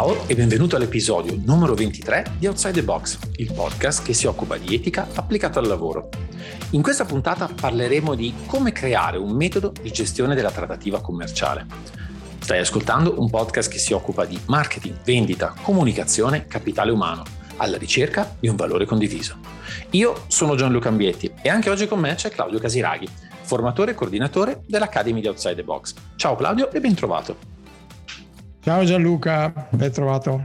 Ciao 0.00 0.26
e 0.26 0.34
benvenuto 0.34 0.76
all'episodio 0.76 1.38
numero 1.44 1.74
23 1.74 2.36
di 2.38 2.46
Outside 2.46 2.72
the 2.72 2.82
Box, 2.82 3.18
il 3.36 3.52
podcast 3.52 4.02
che 4.02 4.14
si 4.14 4.26
occupa 4.26 4.56
di 4.56 4.74
etica 4.74 5.06
applicata 5.12 5.58
al 5.58 5.66
lavoro. 5.66 6.08
In 6.70 6.80
questa 6.80 7.04
puntata 7.04 7.50
parleremo 7.54 8.14
di 8.14 8.32
come 8.46 8.72
creare 8.72 9.18
un 9.18 9.36
metodo 9.36 9.74
di 9.78 9.92
gestione 9.92 10.34
della 10.34 10.50
trattativa 10.50 11.02
commerciale. 11.02 11.66
Stai 12.38 12.60
ascoltando 12.60 13.20
un 13.20 13.28
podcast 13.28 13.70
che 13.70 13.76
si 13.76 13.92
occupa 13.92 14.24
di 14.24 14.40
marketing, 14.46 14.96
vendita, 15.04 15.54
comunicazione, 15.60 16.46
capitale 16.46 16.92
umano, 16.92 17.22
alla 17.58 17.76
ricerca 17.76 18.36
di 18.40 18.48
un 18.48 18.56
valore 18.56 18.86
condiviso. 18.86 19.36
Io 19.90 20.24
sono 20.28 20.54
Gianluca 20.54 20.88
Ambietti 20.88 21.30
e 21.42 21.50
anche 21.50 21.68
oggi 21.68 21.86
con 21.86 22.00
me 22.00 22.14
c'è 22.14 22.30
Claudio 22.30 22.58
Casiraghi, 22.58 23.06
formatore 23.42 23.90
e 23.90 23.94
coordinatore 23.94 24.62
dell'Academy 24.66 25.20
di 25.20 25.26
Outside 25.26 25.56
the 25.56 25.62
Box. 25.62 25.92
Ciao 26.16 26.36
Claudio 26.36 26.72
e 26.72 26.80
ben 26.80 26.94
trovato. 26.94 27.49
Ciao 28.62 28.84
Gianluca, 28.84 29.50
ben 29.70 29.90
trovato. 29.90 30.44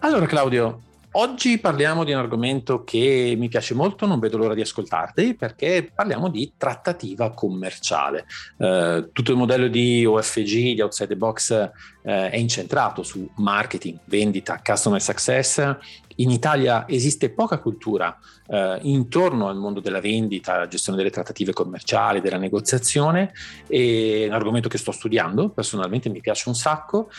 Allora 0.00 0.26
Claudio, 0.26 0.80
oggi 1.18 1.58
parliamo 1.58 2.04
di 2.04 2.12
un 2.12 2.18
argomento 2.18 2.84
che 2.84 3.34
mi 3.36 3.48
piace 3.48 3.74
molto, 3.74 4.06
non 4.06 4.20
vedo 4.20 4.36
l'ora 4.36 4.54
di 4.54 4.60
ascoltarti 4.60 5.34
perché 5.34 5.90
parliamo 5.92 6.28
di 6.28 6.52
trattativa 6.56 7.32
commerciale. 7.32 8.26
Eh, 8.56 9.08
tutto 9.12 9.32
il 9.32 9.36
modello 9.36 9.66
di 9.68 10.04
OFG, 10.04 10.74
di 10.74 10.80
Outside 10.80 11.08
the 11.08 11.16
Box, 11.16 11.50
eh, 11.50 12.30
è 12.30 12.36
incentrato 12.36 13.02
su 13.02 13.28
marketing, 13.36 13.98
vendita, 14.04 14.60
customer 14.64 15.02
success. 15.02 15.76
In 16.16 16.30
Italia 16.30 16.86
esiste 16.88 17.30
poca 17.30 17.58
cultura 17.58 18.16
eh, 18.46 18.78
intorno 18.82 19.48
al 19.48 19.56
mondo 19.56 19.80
della 19.80 20.00
vendita, 20.00 20.68
gestione 20.68 20.98
delle 20.98 21.10
trattative 21.10 21.52
commerciali, 21.52 22.20
della 22.20 22.38
negoziazione. 22.38 23.32
È 23.66 24.26
un 24.26 24.34
argomento 24.34 24.68
che 24.68 24.78
sto 24.78 24.92
studiando, 24.92 25.48
personalmente 25.50 26.08
mi 26.08 26.20
piace 26.20 26.48
un 26.48 26.54
sacco. 26.54 27.10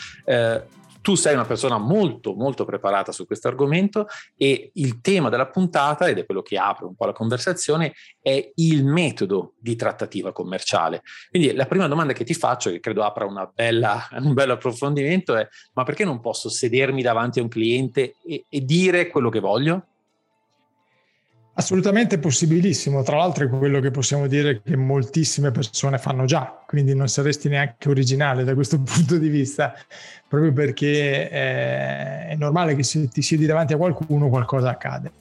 Tu 1.02 1.14
sei 1.14 1.34
una 1.34 1.44
persona 1.44 1.78
molto, 1.78 2.34
molto 2.34 2.64
preparata 2.64 3.12
su 3.12 3.26
questo 3.26 3.48
argomento 3.48 4.06
e 4.36 4.70
il 4.74 5.00
tema 5.00 5.28
della 5.28 5.48
puntata, 5.48 6.08
ed 6.08 6.18
è 6.18 6.26
quello 6.26 6.42
che 6.42 6.58
apre 6.58 6.86
un 6.86 6.94
po' 6.94 7.06
la 7.06 7.12
conversazione, 7.12 7.94
è 8.20 8.52
il 8.56 8.84
metodo 8.84 9.54
di 9.58 9.76
trattativa 9.76 10.32
commerciale. 10.32 11.02
Quindi 11.30 11.52
la 11.54 11.66
prima 11.66 11.88
domanda 11.88 12.12
che 12.12 12.24
ti 12.24 12.34
faccio, 12.34 12.70
che 12.70 12.80
credo 12.80 13.02
apra 13.02 13.26
bella, 13.54 14.08
un 14.18 14.34
bello 14.34 14.52
approfondimento, 14.54 15.36
è 15.36 15.48
ma 15.74 15.84
perché 15.84 16.04
non 16.04 16.20
posso 16.20 16.48
sedermi 16.48 17.02
davanti 17.02 17.38
a 17.38 17.42
un 17.42 17.48
cliente 17.48 18.16
e, 18.24 18.44
e 18.48 18.64
dire 18.64 19.08
quello 19.08 19.30
che 19.30 19.40
voglio? 19.40 19.84
Assolutamente 21.54 22.18
possibilissimo, 22.18 23.02
tra 23.02 23.16
l'altro 23.16 23.44
è 23.44 23.48
quello 23.48 23.80
che 23.80 23.90
possiamo 23.90 24.26
dire 24.26 24.62
che 24.62 24.76
moltissime 24.76 25.50
persone 25.50 25.98
fanno 25.98 26.24
già, 26.24 26.62
quindi 26.66 26.94
non 26.94 27.08
saresti 27.08 27.48
neanche 27.48 27.88
originale 27.88 28.44
da 28.44 28.54
questo 28.54 28.78
punto 28.80 29.18
di 29.18 29.28
vista, 29.28 29.74
proprio 30.28 30.52
perché 30.52 31.28
eh, 31.28 32.28
è 32.28 32.36
normale 32.38 32.74
che 32.76 32.84
se 32.84 33.08
ti 33.08 33.20
siedi 33.20 33.46
davanti 33.46 33.72
a 33.72 33.76
qualcuno 33.76 34.28
qualcosa 34.28 34.70
accade. 34.70 35.12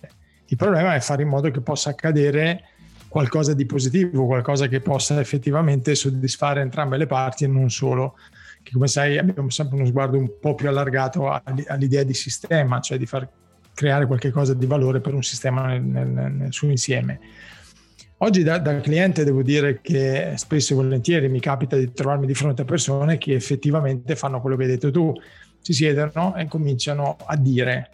Il 0.46 0.58
problema 0.58 0.96
è 0.96 1.00
fare 1.00 1.24
in 1.24 1.30
modo 1.30 1.50
che 1.52 1.62
possa 1.62 1.90
accadere 1.90 2.64
qualcosa 3.08 3.54
di 3.54 3.66
positivo, 3.66 4.26
qualcosa 4.26 4.68
che 4.68 4.82
possa 4.82 5.20
effettivamente 5.20 5.96
soddisfare 5.96 6.62
entrambe 6.62 6.98
le 6.98 7.08
parti 7.08 7.44
e 7.44 7.48
non 7.48 7.70
solo 7.70 8.16
che 8.62 8.72
come 8.72 8.88
sai 8.88 9.18
abbiamo 9.18 9.50
sempre 9.50 9.78
uno 9.78 9.86
sguardo 9.86 10.18
un 10.18 10.40
po' 10.40 10.54
più 10.54 10.70
allargato 10.70 11.30
all'idea 11.66 12.04
di 12.04 12.14
sistema, 12.14 12.80
cioè 12.80 12.98
di 12.98 13.06
far 13.06 13.28
creare 13.80 14.08
qualcosa 14.08 14.54
di 14.54 14.66
valore 14.66 15.00
per 15.00 15.14
un 15.14 15.24
sistema 15.24 15.68
nel, 15.68 15.82
nel, 15.82 16.32
nel 16.34 16.52
suo 16.52 16.68
insieme. 16.70 17.18
Oggi 18.18 18.44
da, 18.44 18.58
da, 18.58 18.82
cliente 18.82 19.24
devo 19.24 19.42
dire 19.42 19.80
che 19.80 20.34
spesso 20.36 20.74
e 20.74 20.76
volentieri 20.76 21.30
mi 21.30 21.40
capita 21.40 21.78
di 21.78 21.94
trovarmi 21.94 22.28
di 22.28 22.34
fronte 22.34 22.64
a 22.64 22.66
persone 22.66 23.18
che 23.18 23.34
effettivamente 23.36 24.18
fanno 24.18 24.42
quello 24.42 24.58
che 24.58 24.64
hai 24.64 24.70
detto 24.70 24.92
tu, 24.92 25.14
si 25.62 25.72
siedono 25.72 26.36
e 26.36 26.46
cominciano 26.50 27.16
a 27.26 27.38
dire, 27.38 27.90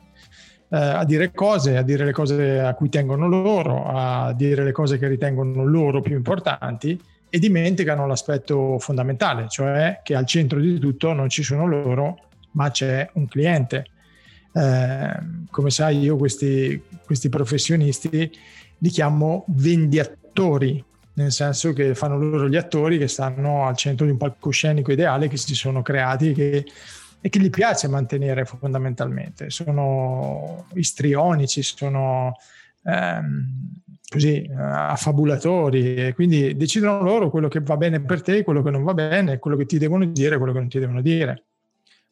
eh, 0.71 0.77
a 0.77 1.05
dire 1.05 1.31
cose, 1.31 1.77
a 1.77 1.83
dire 1.83 2.03
le 2.03 2.13
cose 2.13 2.59
a 2.59 2.73
cui 2.73 2.89
tengono 2.89 3.27
loro, 3.27 3.85
a 3.85 4.33
dire 4.33 4.63
le 4.63 4.71
cose 4.71 4.97
che 4.97 5.07
ritengono 5.07 5.63
loro 5.65 6.01
più 6.01 6.15
importanti 6.15 6.99
e 7.29 7.37
dimenticano 7.37 8.07
l'aspetto 8.07 8.79
fondamentale, 8.79 9.47
cioè 9.49 9.99
che 10.01 10.15
al 10.15 10.25
centro 10.25 10.59
di 10.59 10.79
tutto 10.79 11.13
non 11.13 11.29
ci 11.29 11.43
sono 11.43 11.67
loro, 11.67 12.29
ma 12.53 12.71
c'è 12.71 13.07
un 13.13 13.27
cliente 13.27 13.85
eh, 14.55 15.19
come 15.51 15.69
sai 15.69 15.99
io 15.99 16.15
questi, 16.15 16.81
questi 17.03 17.27
professionisti 17.27 18.31
li 18.77 18.89
chiamo 18.89 19.43
vendiattori, 19.49 20.81
nel 21.13 21.31
senso 21.31 21.73
che 21.73 21.93
fanno 21.93 22.17
loro 22.17 22.47
gli 22.47 22.55
attori 22.55 22.97
che 22.97 23.09
stanno 23.09 23.67
al 23.67 23.75
centro 23.75 24.05
di 24.05 24.13
un 24.13 24.17
palcoscenico 24.17 24.93
ideale 24.93 25.27
che 25.27 25.35
si 25.35 25.55
sono 25.55 25.81
creati 25.81 26.33
che, 26.33 26.65
e 27.19 27.29
che 27.29 27.39
gli 27.39 27.49
piace 27.49 27.89
mantenere 27.89 28.45
fondamentalmente. 28.45 29.49
Sono 29.49 30.67
istrionici, 30.75 31.61
sono 31.61 32.37
ehm, 32.83 33.71
così 34.07 34.49
affabulatori 34.57 35.95
e 35.95 36.13
quindi 36.13 36.55
decidono 36.55 37.01
loro 37.01 37.29
quello 37.29 37.49
che 37.49 37.59
va 37.59 37.75
bene 37.75 37.99
per 37.99 38.21
te, 38.21 38.43
quello 38.43 38.61
che 38.61 38.69
non 38.69 38.83
va 38.83 38.93
bene, 38.93 39.39
quello 39.39 39.57
che 39.57 39.65
ti 39.65 39.77
devono 39.77 40.05
dire, 40.05 40.37
quello 40.37 40.53
che 40.53 40.59
non 40.59 40.69
ti 40.69 40.79
devono 40.79 41.01
dire. 41.01 41.43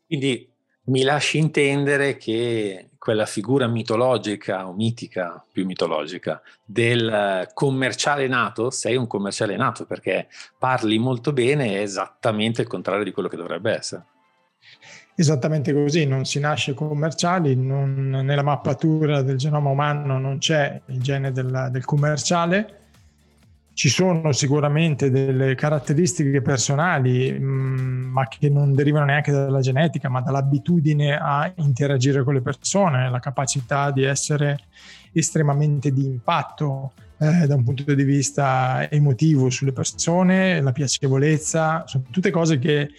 Quindi 0.05 0.52
mi 0.85 1.03
lasci 1.03 1.37
intendere 1.37 2.17
che 2.17 2.89
quella 2.97 3.25
figura 3.25 3.67
mitologica 3.67 4.67
o 4.67 4.73
mitica, 4.73 5.43
più 5.51 5.65
mitologica, 5.65 6.41
del 6.63 7.49
commerciale 7.53 8.27
nato, 8.27 8.69
sei 8.69 8.95
un 8.95 9.07
commerciale 9.07 9.57
nato 9.57 9.85
perché 9.85 10.27
parli 10.57 10.97
molto 10.97 11.33
bene, 11.33 11.75
è 11.75 11.81
esattamente 11.81 12.61
il 12.61 12.67
contrario 12.67 13.03
di 13.03 13.11
quello 13.11 13.27
che 13.27 13.37
dovrebbe 13.37 13.73
essere. 13.73 14.05
Esattamente 15.15 15.73
così, 15.73 16.05
non 16.05 16.25
si 16.25 16.39
nasce 16.39 16.73
commerciali, 16.73 17.55
non, 17.55 18.09
nella 18.09 18.41
mappatura 18.41 19.21
del 19.21 19.37
genoma 19.37 19.69
umano 19.69 20.17
non 20.17 20.37
c'è 20.39 20.81
il 20.87 21.01
gene 21.01 21.31
del, 21.31 21.67
del 21.71 21.85
commerciale, 21.85 22.82
ci 23.73 23.89
sono 23.89 24.31
sicuramente 24.31 25.09
delle 25.09 25.55
caratteristiche 25.55 26.41
personali, 26.41 27.31
mm, 27.31 28.11
ma 28.11 28.27
che 28.27 28.49
non 28.49 28.73
derivano 28.73 29.05
neanche 29.05 29.31
dalla 29.31 29.61
genetica, 29.61 30.09
ma 30.09 30.21
dall'abitudine 30.21 31.17
a 31.17 31.51
interagire 31.55 32.23
con 32.23 32.35
le 32.35 32.41
persone, 32.41 33.09
la 33.09 33.19
capacità 33.19 33.91
di 33.91 34.03
essere 34.03 34.59
estremamente 35.11 35.91
di 35.91 36.05
impatto 36.05 36.93
eh, 37.17 37.47
da 37.47 37.55
un 37.55 37.63
punto 37.63 37.93
di 37.93 38.03
vista 38.03 38.89
emotivo 38.89 39.49
sulle 39.49 39.71
persone, 39.71 40.61
la 40.61 40.71
piacevolezza, 40.71 41.83
sono 41.87 42.03
tutte 42.11 42.29
cose 42.29 42.59
che 42.59 42.89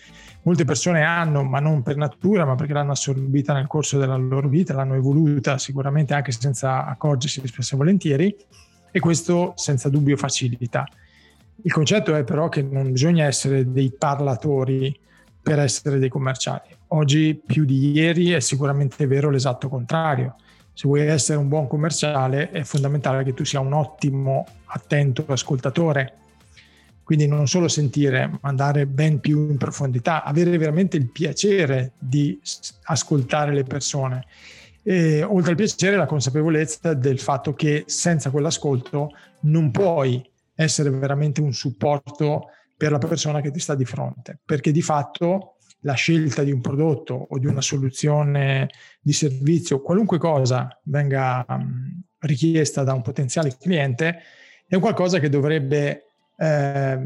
molte 0.42 0.64
persone 0.64 1.02
hanno, 1.02 1.42
ma 1.44 1.60
non 1.60 1.82
per 1.82 1.96
natura, 1.96 2.44
ma 2.44 2.54
perché 2.54 2.72
l'hanno 2.72 2.92
assorbita 2.92 3.52
nel 3.52 3.66
corso 3.66 3.98
della 3.98 4.16
loro 4.16 4.48
vita, 4.48 4.74
l'hanno 4.74 4.94
evoluta 4.94 5.56
sicuramente 5.58 6.14
anche 6.14 6.32
senza 6.32 6.84
accorgersi 6.84 7.46
spesso 7.46 7.74
e 7.74 7.78
volentieri 7.78 8.36
e 8.96 9.00
questo 9.00 9.54
senza 9.56 9.88
dubbio 9.88 10.16
facilita. 10.16 10.86
Il 11.62 11.72
concetto 11.72 12.14
è 12.14 12.22
però 12.22 12.48
che 12.48 12.62
non 12.62 12.92
bisogna 12.92 13.24
essere 13.24 13.68
dei 13.72 13.90
parlatori 13.90 14.96
per 15.42 15.58
essere 15.58 15.98
dei 15.98 16.08
commerciali. 16.08 16.68
Oggi 16.88 17.42
più 17.44 17.64
di 17.64 17.90
ieri 17.90 18.30
è 18.30 18.38
sicuramente 18.38 19.04
vero 19.08 19.30
l'esatto 19.30 19.68
contrario. 19.68 20.36
Se 20.72 20.86
vuoi 20.86 21.00
essere 21.08 21.38
un 21.40 21.48
buon 21.48 21.66
commerciale 21.66 22.50
è 22.50 22.62
fondamentale 22.62 23.24
che 23.24 23.34
tu 23.34 23.44
sia 23.44 23.58
un 23.58 23.72
ottimo, 23.72 24.46
attento 24.66 25.24
ascoltatore. 25.26 26.18
Quindi 27.02 27.26
non 27.26 27.48
solo 27.48 27.66
sentire, 27.66 28.28
ma 28.28 28.38
andare 28.42 28.86
ben 28.86 29.18
più 29.18 29.50
in 29.50 29.56
profondità, 29.56 30.22
avere 30.22 30.56
veramente 30.56 30.96
il 30.96 31.10
piacere 31.10 31.94
di 31.98 32.40
ascoltare 32.84 33.52
le 33.52 33.64
persone 33.64 34.24
e, 34.84 35.22
oltre 35.22 35.52
al 35.52 35.56
piacere 35.56 35.96
la 35.96 36.06
consapevolezza 36.06 36.94
del 36.94 37.18
fatto 37.18 37.54
che 37.54 37.84
senza 37.86 38.30
quell'ascolto 38.30 39.10
non 39.40 39.70
puoi 39.70 40.22
essere 40.54 40.90
veramente 40.90 41.40
un 41.40 41.52
supporto 41.52 42.50
per 42.76 42.92
la 42.92 42.98
persona 42.98 43.40
che 43.40 43.50
ti 43.50 43.58
sta 43.58 43.74
di 43.74 43.84
fronte, 43.84 44.38
perché 44.44 44.70
di 44.70 44.82
fatto 44.82 45.56
la 45.80 45.94
scelta 45.94 46.42
di 46.42 46.52
un 46.52 46.60
prodotto 46.60 47.14
o 47.30 47.38
di 47.38 47.46
una 47.46 47.60
soluzione 47.60 48.68
di 49.00 49.12
servizio, 49.12 49.80
qualunque 49.80 50.18
cosa 50.18 50.68
venga 50.84 51.44
um, 51.48 52.02
richiesta 52.20 52.84
da 52.84 52.92
un 52.92 53.02
potenziale 53.02 53.56
cliente, 53.58 54.18
è 54.66 54.78
qualcosa 54.78 55.18
che 55.18 55.28
dovrebbe 55.28 56.04
eh, 56.36 56.98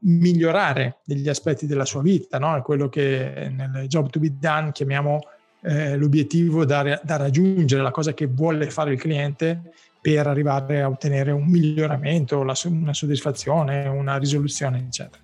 migliorare 0.00 0.98
degli 1.04 1.28
aspetti 1.28 1.66
della 1.66 1.84
sua 1.84 2.02
vita, 2.02 2.38
no? 2.38 2.60
quello 2.62 2.88
che 2.88 3.50
nel 3.50 3.86
job 3.86 4.10
to 4.10 4.18
be 4.18 4.36
done 4.38 4.72
chiamiamo 4.72 5.20
eh, 5.66 5.96
l'obiettivo 5.96 6.64
da, 6.64 7.00
da, 7.02 7.16
raggiungere, 7.16 7.82
la 7.82 7.90
cosa 7.90 8.14
che 8.14 8.26
vuole 8.26 8.70
fare 8.70 8.92
il 8.92 9.00
cliente 9.00 9.72
per 10.00 10.28
arrivare 10.28 10.80
a 10.80 10.88
ottenere 10.88 11.32
un 11.32 11.46
miglioramento, 11.46 12.38
una 12.38 12.54
soddisfazione, 12.94 13.88
una 13.88 14.16
risoluzione, 14.16 14.78
eccetera. 14.78 15.20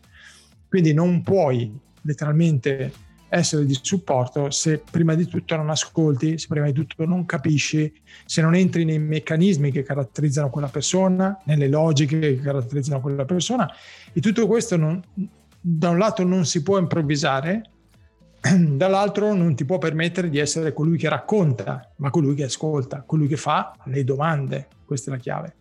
Quindi 0.68 0.92
non 0.92 1.22
puoi 1.22 1.72
letteralmente 2.02 2.92
essere 3.28 3.64
di 3.64 3.78
supporto 3.80 4.50
se 4.50 4.82
prima 4.90 5.14
di 5.14 5.26
tutto 5.26 5.54
non 5.54 5.70
ascolti, 5.70 6.36
se 6.36 6.48
prima 6.48 6.66
di 6.66 6.72
tutto 6.72 7.06
non 7.06 7.24
capisci, 7.24 7.92
se 8.26 8.42
non 8.42 8.56
entri 8.56 8.84
nei 8.84 8.98
meccanismi 8.98 9.70
che 9.70 9.84
caratterizzano 9.84 10.50
quella 10.50 10.68
persona, 10.68 11.40
nelle 11.44 11.68
logiche 11.68 12.18
che 12.18 12.40
caratterizzano 12.40 13.00
quella 13.00 13.24
persona. 13.24 13.72
E 14.12 14.20
tutto 14.20 14.48
questo 14.48 14.76
non, 14.76 15.00
da 15.60 15.90
un 15.90 15.98
lato 15.98 16.24
non 16.24 16.44
si 16.44 16.62
può 16.62 16.78
improvvisare, 16.78 17.62
dall'altro 18.76 19.34
non 19.34 19.54
ti 19.54 19.64
può 19.64 19.78
permettere 19.78 20.28
di 20.28 20.38
essere 20.38 20.72
colui 20.72 20.98
che 20.98 21.08
racconta, 21.08 21.92
ma 21.96 22.10
colui 22.10 22.34
che 22.34 22.44
ascolta, 22.44 23.02
colui 23.06 23.28
che 23.28 23.36
fa 23.36 23.74
le 23.84 24.02
domande. 24.02 24.68
Questa 24.84 25.10
è 25.10 25.14
la 25.14 25.20
chiave. 25.20 25.56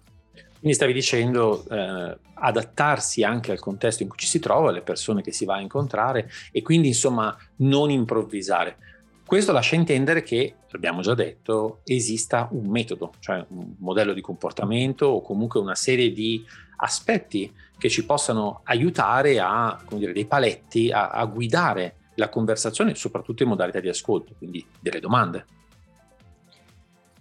Quindi 0.59 0.77
stavi 0.77 0.93
dicendo 0.93 1.63
eh, 1.69 2.17
adattarsi 2.33 3.23
anche 3.23 3.51
al 3.51 3.59
contesto 3.59 4.03
in 4.03 4.09
cui 4.09 4.17
ci 4.17 4.27
si 4.27 4.39
trova, 4.39 4.69
alle 4.69 4.81
persone 4.81 5.21
che 5.21 5.31
si 5.31 5.45
va 5.45 5.55
a 5.55 5.61
incontrare 5.61 6.29
e 6.51 6.61
quindi 6.61 6.89
insomma 6.89 7.35
non 7.57 7.91
improvvisare. 7.91 8.77
Questo 9.25 9.51
lascia 9.51 9.75
intendere 9.75 10.23
che, 10.23 10.55
abbiamo 10.71 11.01
già 11.01 11.13
detto, 11.13 11.81
esista 11.85 12.47
un 12.51 12.67
metodo, 12.67 13.13
cioè 13.19 13.45
un 13.49 13.75
modello 13.77 14.13
di 14.13 14.21
comportamento 14.21 15.05
o 15.05 15.21
comunque 15.21 15.59
una 15.59 15.75
serie 15.75 16.11
di 16.11 16.43
aspetti 16.77 17.51
che 17.77 17.89
ci 17.89 18.05
possano 18.05 18.61
aiutare 18.65 19.39
a, 19.39 19.79
come 19.85 19.99
dire, 19.99 20.13
dei 20.13 20.25
paletti 20.25 20.91
a, 20.91 21.09
a 21.09 21.25
guidare 21.25 21.95
la 22.15 22.29
conversazione, 22.29 22.95
soprattutto 22.95 23.43
in 23.43 23.49
modalità 23.49 23.79
di 23.79 23.89
ascolto, 23.89 24.33
quindi 24.37 24.65
delle 24.79 24.99
domande. 24.99 25.45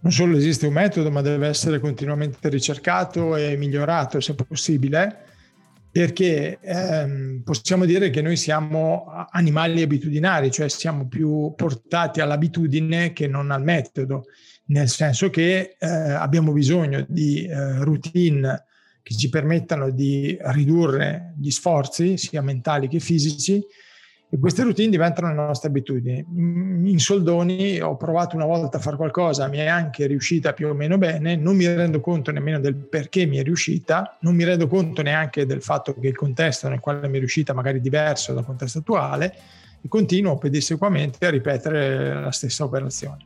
Non 0.02 0.12
solo 0.12 0.36
esiste 0.36 0.66
un 0.66 0.72
metodo, 0.72 1.10
ma 1.10 1.20
deve 1.20 1.46
essere 1.46 1.78
continuamente 1.78 2.48
ricercato 2.48 3.36
e 3.36 3.56
migliorato 3.56 4.18
se 4.20 4.34
possibile, 4.34 5.24
perché 5.92 6.58
ehm, 6.60 7.42
possiamo 7.44 7.84
dire 7.84 8.10
che 8.10 8.22
noi 8.22 8.36
siamo 8.36 9.06
animali 9.30 9.82
abitudinari, 9.82 10.50
cioè 10.50 10.68
siamo 10.68 11.06
più 11.06 11.52
portati 11.54 12.20
all'abitudine 12.20 13.12
che 13.12 13.26
non 13.26 13.50
al 13.50 13.62
metodo, 13.62 14.24
nel 14.66 14.88
senso 14.88 15.28
che 15.30 15.76
eh, 15.78 15.86
abbiamo 15.86 16.52
bisogno 16.52 17.04
di 17.08 17.44
eh, 17.44 17.82
routine 17.82 18.64
che 19.02 19.16
ci 19.16 19.28
permettano 19.28 19.90
di 19.90 20.36
ridurre 20.40 21.34
gli 21.36 21.50
sforzi, 21.50 22.16
sia 22.16 22.40
mentali 22.40 22.86
che 22.86 23.00
fisici, 23.00 23.60
e 24.32 24.38
queste 24.38 24.62
routine 24.62 24.90
diventano 24.90 25.26
le 25.26 25.34
nostre 25.34 25.68
abitudini. 25.68 26.24
In 26.30 26.98
soldoni 27.00 27.80
ho 27.80 27.96
provato 27.96 28.36
una 28.36 28.44
volta 28.44 28.76
a 28.76 28.80
fare 28.80 28.94
qualcosa, 28.96 29.48
mi 29.48 29.58
è 29.58 29.66
anche 29.66 30.06
riuscita 30.06 30.52
più 30.52 30.68
o 30.68 30.72
meno 30.72 30.98
bene, 30.98 31.34
non 31.34 31.56
mi 31.56 31.66
rendo 31.66 32.00
conto 32.00 32.30
nemmeno 32.30 32.60
del 32.60 32.76
perché 32.76 33.26
mi 33.26 33.38
è 33.38 33.42
riuscita, 33.42 34.16
non 34.20 34.36
mi 34.36 34.44
rendo 34.44 34.68
conto 34.68 35.02
neanche 35.02 35.46
del 35.46 35.62
fatto 35.62 35.98
che 35.98 36.06
il 36.06 36.16
contesto 36.16 36.68
nel 36.68 36.78
quale 36.78 37.08
mi 37.08 37.16
è 37.16 37.18
riuscita 37.18 37.52
magari 37.52 37.78
è 37.78 37.80
diverso 37.80 38.32
dal 38.32 38.44
contesto 38.44 38.78
attuale 38.78 39.36
e 39.82 39.88
continuo 39.88 40.38
pedissequamente 40.38 41.26
a 41.26 41.30
ripetere 41.30 42.14
la 42.14 42.30
stessa 42.30 42.62
operazione. 42.62 43.24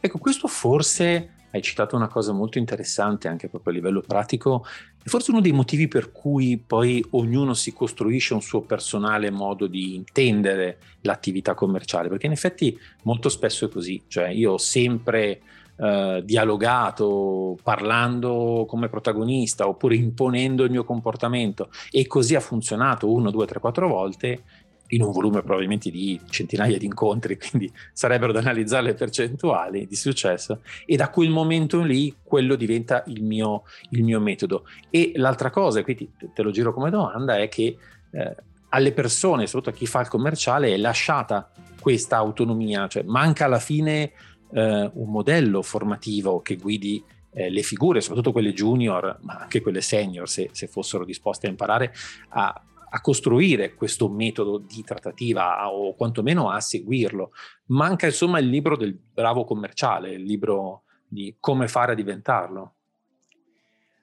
Ecco, 0.00 0.16
questo 0.16 0.48
forse 0.48 1.28
hai 1.50 1.60
citato 1.62 1.94
una 1.94 2.08
cosa 2.08 2.32
molto 2.32 2.56
interessante 2.56 3.28
anche 3.28 3.48
proprio 3.48 3.72
a 3.72 3.76
livello 3.76 4.00
pratico, 4.00 4.64
forse 5.08 5.30
uno 5.30 5.40
dei 5.40 5.52
motivi 5.52 5.88
per 5.88 6.12
cui 6.12 6.56
poi 6.58 7.04
ognuno 7.10 7.54
si 7.54 7.72
costruisce 7.72 8.34
un 8.34 8.42
suo 8.42 8.62
personale 8.62 9.30
modo 9.30 9.66
di 9.66 9.94
intendere 9.94 10.78
l'attività 11.02 11.54
commerciale, 11.54 12.08
perché 12.08 12.26
in 12.26 12.32
effetti 12.32 12.78
molto 13.02 13.28
spesso 13.28 13.66
è 13.66 13.68
così, 13.68 14.02
cioè 14.08 14.28
io 14.28 14.52
ho 14.52 14.58
sempre 14.58 15.40
eh, 15.76 16.22
dialogato, 16.24 17.56
parlando 17.62 18.64
come 18.68 18.88
protagonista 18.88 19.68
oppure 19.68 19.94
imponendo 19.94 20.64
il 20.64 20.70
mio 20.70 20.84
comportamento 20.84 21.70
e 21.90 22.06
così 22.06 22.34
ha 22.34 22.40
funzionato 22.40 23.12
uno, 23.12 23.30
due, 23.30 23.46
tre, 23.46 23.60
quattro 23.60 23.88
volte 23.88 24.42
in 24.88 25.02
un 25.02 25.12
volume 25.12 25.42
probabilmente 25.42 25.90
di 25.90 26.20
centinaia 26.30 26.78
di 26.78 26.86
incontri, 26.86 27.36
quindi 27.38 27.72
sarebbero 27.92 28.32
da 28.32 28.40
analizzare 28.40 28.86
le 28.86 28.94
percentuali 28.94 29.86
di 29.86 29.96
successo 29.96 30.62
e 30.86 30.96
da 30.96 31.10
quel 31.10 31.30
momento 31.30 31.82
lì 31.82 32.14
quello 32.22 32.54
diventa 32.54 33.02
il 33.06 33.22
mio, 33.22 33.64
il 33.90 34.04
mio 34.04 34.20
metodo. 34.20 34.64
E 34.90 35.12
l'altra 35.16 35.50
cosa, 35.50 35.80
e 35.80 35.82
quindi 35.84 36.10
te 36.32 36.42
lo 36.42 36.50
giro 36.50 36.72
come 36.72 36.90
domanda, 36.90 37.36
è 37.38 37.48
che 37.48 37.76
eh, 38.10 38.36
alle 38.70 38.92
persone, 38.92 39.46
soprattutto 39.46 39.74
a 39.74 39.78
chi 39.78 39.86
fa 39.86 40.00
il 40.00 40.08
commerciale, 40.08 40.72
è 40.72 40.76
lasciata 40.76 41.50
questa 41.80 42.16
autonomia, 42.16 42.86
cioè 42.88 43.02
manca 43.04 43.44
alla 43.46 43.58
fine 43.58 44.12
eh, 44.52 44.90
un 44.92 45.10
modello 45.10 45.62
formativo 45.62 46.40
che 46.40 46.56
guidi 46.56 47.02
eh, 47.32 47.50
le 47.50 47.62
figure, 47.62 48.00
soprattutto 48.00 48.32
quelle 48.32 48.52
junior, 48.52 49.18
ma 49.22 49.34
anche 49.34 49.60
quelle 49.60 49.80
senior, 49.80 50.28
se, 50.28 50.50
se 50.52 50.66
fossero 50.66 51.04
disposte 51.04 51.46
a 51.46 51.50
imparare 51.50 51.94
a, 52.30 52.62
a 52.90 53.00
costruire 53.00 53.74
questo 53.74 54.08
metodo 54.08 54.58
di 54.58 54.82
trattativa 54.84 55.70
o 55.70 55.94
quantomeno 55.94 56.50
a 56.50 56.60
seguirlo. 56.60 57.32
Manca 57.66 58.06
insomma 58.06 58.38
il 58.38 58.48
libro 58.48 58.76
del 58.76 58.96
bravo 58.96 59.44
commerciale, 59.44 60.12
il 60.12 60.22
libro 60.22 60.82
di 61.06 61.36
come 61.40 61.68
fare 61.68 61.92
a 61.92 61.94
diventarlo. 61.94 62.72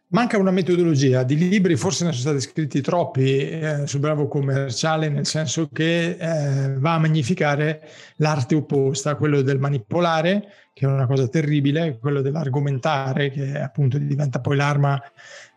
Manca 0.09 0.37
una 0.37 0.51
metodologia, 0.51 1.23
di 1.23 1.35
libri 1.35 1.75
forse 1.75 2.05
ne 2.05 2.11
sono 2.11 2.35
stati 2.35 2.39
scritti 2.39 2.79
troppi 2.79 3.37
eh, 3.39 3.87
sul 3.87 3.99
bravo 3.99 4.27
commerciale, 4.27 5.09
nel 5.09 5.25
senso 5.25 5.67
che 5.73 6.11
eh, 6.11 6.73
va 6.77 6.93
a 6.93 6.99
magnificare 6.99 7.81
l'arte 8.17 8.55
opposta, 8.55 9.15
quello 9.15 9.41
del 9.41 9.59
manipolare, 9.59 10.47
che 10.73 10.85
è 10.85 10.87
una 10.87 11.07
cosa 11.07 11.27
terribile, 11.27 11.97
quello 11.97 12.21
dell'argomentare, 12.21 13.31
che 13.31 13.59
appunto 13.59 13.97
diventa 13.97 14.39
poi 14.39 14.55
l'arma 14.55 15.01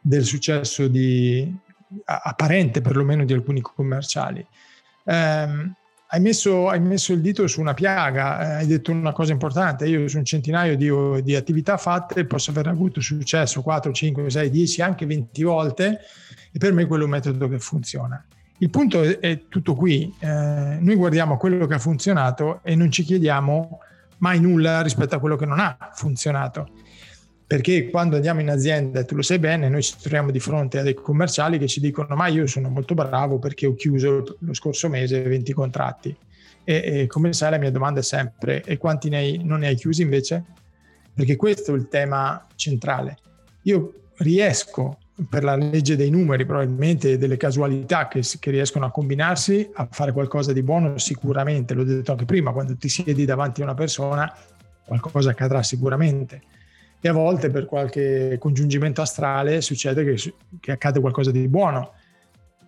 del 0.00 0.24
successo 0.24 0.88
di, 0.88 1.54
apparente 2.04 2.80
perlomeno 2.80 3.24
di 3.24 3.32
alcuni 3.32 3.60
commerciali. 3.60 4.44
Eh, 5.04 5.72
hai, 6.10 6.20
messo, 6.20 6.68
hai, 6.68 6.80
messo, 6.80 7.12
il 7.12 7.20
dito 7.20 7.46
su 7.46 7.60
una 7.60 7.74
piaga, 7.74 8.40
eh, 8.40 8.54
hai 8.56 8.66
detto 8.66 8.92
una 8.92 9.12
cosa 9.12 9.32
importante, 9.32 9.86
io 9.86 10.08
su 10.08 10.18
un 10.18 10.24
centinaio 10.24 10.76
di, 10.76 10.90
di, 11.22 11.34
attività 11.34 11.76
fatte 11.76 12.24
posso 12.24 12.50
aver 12.50 12.68
avuto 12.68 13.00
successo 13.00 13.62
4, 13.62 13.92
5, 13.92 14.30
6, 14.30 14.50
10, 14.50 14.82
anche 14.82 15.06
20 15.06 15.42
volte 15.42 16.00
e 16.52 16.58
per 16.58 16.72
me 16.72 16.86
quello 16.86 17.02
è 17.02 17.06
un 17.06 17.12
metodo 17.12 17.48
che 17.48 17.58
funziona. 17.58 18.24
Il 18.60 18.70
punto 18.70 19.02
è, 19.02 19.18
è 19.18 19.42
tutto 19.48 19.74
qui, 19.74 20.12
eh, 20.18 20.78
noi 20.80 20.94
guardiamo 20.94 21.36
quello 21.36 21.66
che 21.66 21.74
ha 21.74 21.78
funzionato 21.78 22.60
e 22.62 22.74
non 22.74 22.90
ci 22.90 23.02
chiediamo 23.02 23.80
mai 24.18 24.40
nulla 24.40 24.82
rispetto 24.82 25.14
a 25.14 25.20
quello 25.20 25.36
che 25.36 25.46
non 25.46 25.60
ha 25.60 25.90
funzionato 25.94 26.70
perché 27.48 27.88
quando 27.88 28.16
andiamo 28.16 28.42
in 28.42 28.50
azienda, 28.50 29.02
tu 29.06 29.14
lo 29.14 29.22
sai 29.22 29.38
bene, 29.38 29.70
noi 29.70 29.82
ci 29.82 29.94
troviamo 29.98 30.30
di 30.30 30.38
fronte 30.38 30.80
a 30.80 30.82
dei 30.82 30.92
commerciali 30.92 31.56
che 31.56 31.66
ci 31.66 31.80
dicono 31.80 32.14
ma 32.14 32.26
io 32.26 32.46
sono 32.46 32.68
molto 32.68 32.92
bravo 32.92 33.38
perché 33.38 33.64
ho 33.64 33.74
chiuso 33.74 34.36
lo 34.38 34.52
scorso 34.52 34.90
mese 34.90 35.22
20 35.22 35.54
contratti. 35.54 36.14
E, 36.62 36.82
e 36.84 37.06
come 37.06 37.32
sai 37.32 37.52
la 37.52 37.56
mia 37.56 37.70
domanda 37.70 38.00
è 38.00 38.02
sempre 38.02 38.62
e 38.62 38.76
quanti 38.76 39.08
ne 39.08 39.16
hai, 39.16 39.40
non 39.42 39.60
ne 39.60 39.68
hai 39.68 39.76
chiusi 39.76 40.02
invece? 40.02 40.44
Perché 41.14 41.36
questo 41.36 41.72
è 41.72 41.76
il 41.78 41.88
tema 41.88 42.46
centrale. 42.54 43.16
Io 43.62 43.94
riesco 44.18 44.98
per 45.30 45.42
la 45.42 45.56
legge 45.56 45.96
dei 45.96 46.10
numeri, 46.10 46.44
probabilmente 46.44 47.16
delle 47.16 47.38
casualità 47.38 48.08
che, 48.08 48.22
che, 48.38 48.50
riescono 48.50 48.84
a 48.84 48.90
combinarsi, 48.90 49.70
a 49.72 49.88
fare 49.90 50.12
qualcosa 50.12 50.52
di 50.52 50.62
buono 50.62 50.98
sicuramente, 50.98 51.72
l'ho 51.72 51.84
detto 51.84 52.10
anche 52.10 52.26
prima, 52.26 52.52
quando 52.52 52.76
ti 52.76 52.90
siedi 52.90 53.24
davanti 53.24 53.62
a 53.62 53.64
una 53.64 53.74
persona 53.74 54.30
qualcosa 54.84 55.30
accadrà 55.30 55.62
sicuramente 55.62 56.42
e 57.00 57.08
a 57.08 57.12
volte 57.12 57.50
per 57.50 57.66
qualche 57.66 58.36
congiungimento 58.38 59.00
astrale 59.00 59.60
succede 59.60 60.04
che, 60.04 60.34
che 60.60 60.72
accade 60.72 61.00
qualcosa 61.00 61.30
di 61.30 61.46
buono. 61.48 61.92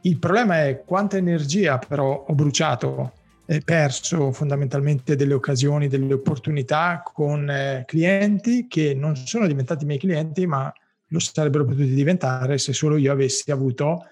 Il 0.03 0.19
problema 0.19 0.65
è 0.65 0.83
quanta 0.85 1.17
energia 1.17 1.79
però 1.79 2.25
ho 2.27 2.35
bruciato 2.35 3.13
e 3.45 3.61
perso 3.63 4.31
fondamentalmente 4.31 5.17
delle 5.17 5.35
occasioni, 5.35 5.89
delle 5.89 6.15
opportunità 6.15 7.03
con 7.05 7.51
eh, 7.51 7.83
clienti 7.85 8.69
che 8.69 8.95
non 8.95 9.17
sono 9.17 9.49
diventati 9.49 9.85
miei 9.85 9.99
clienti, 9.99 10.47
ma 10.47 10.73
lo 11.09 11.19
sarebbero 11.19 11.65
potuti 11.65 11.93
diventare 11.93 12.59
se 12.59 12.73
solo 12.73 12.97
io 12.97 13.11
avessi 13.11 13.51
avuto 13.51 14.05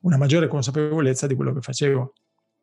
una 0.00 0.18
maggiore 0.18 0.48
consapevolezza 0.48 1.26
di 1.26 1.34
quello 1.34 1.54
che 1.54 1.62
facevo. 1.62 2.12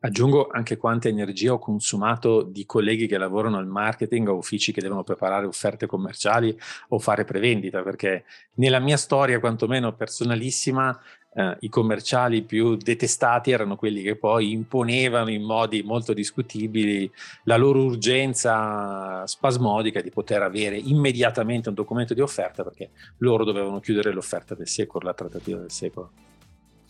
Aggiungo 0.04 0.48
anche 0.50 0.78
quanta 0.78 1.06
energia 1.06 1.52
ho 1.52 1.60
consumato 1.60 2.42
di 2.42 2.66
colleghi 2.66 3.06
che 3.06 3.18
lavorano 3.18 3.58
al 3.58 3.68
marketing 3.68 4.28
o 4.28 4.34
uffici 4.34 4.72
che 4.72 4.80
devono 4.80 5.04
preparare 5.04 5.46
offerte 5.46 5.86
commerciali 5.86 6.56
o 6.88 6.98
fare 6.98 7.24
prevendita, 7.24 7.82
perché 7.82 8.24
nella 8.54 8.80
mia 8.80 8.96
storia, 8.96 9.38
quantomeno 9.38 9.94
personalissima, 9.94 11.00
eh, 11.34 11.56
i 11.60 11.68
commerciali 11.68 12.42
più 12.42 12.74
detestati 12.74 13.52
erano 13.52 13.76
quelli 13.76 14.02
che 14.02 14.16
poi 14.16 14.50
imponevano 14.50 15.30
in 15.30 15.44
modi 15.44 15.84
molto 15.84 16.12
discutibili 16.12 17.08
la 17.44 17.56
loro 17.56 17.84
urgenza 17.84 19.24
spasmodica 19.24 20.00
di 20.00 20.10
poter 20.10 20.42
avere 20.42 20.78
immediatamente 20.78 21.68
un 21.68 21.76
documento 21.76 22.12
di 22.12 22.20
offerta 22.20 22.64
perché 22.64 22.90
loro 23.18 23.44
dovevano 23.44 23.78
chiudere 23.78 24.12
l'offerta 24.12 24.56
del 24.56 24.66
secolo, 24.66 25.06
la 25.06 25.14
trattativa 25.14 25.60
del 25.60 25.70
secolo. 25.70 26.31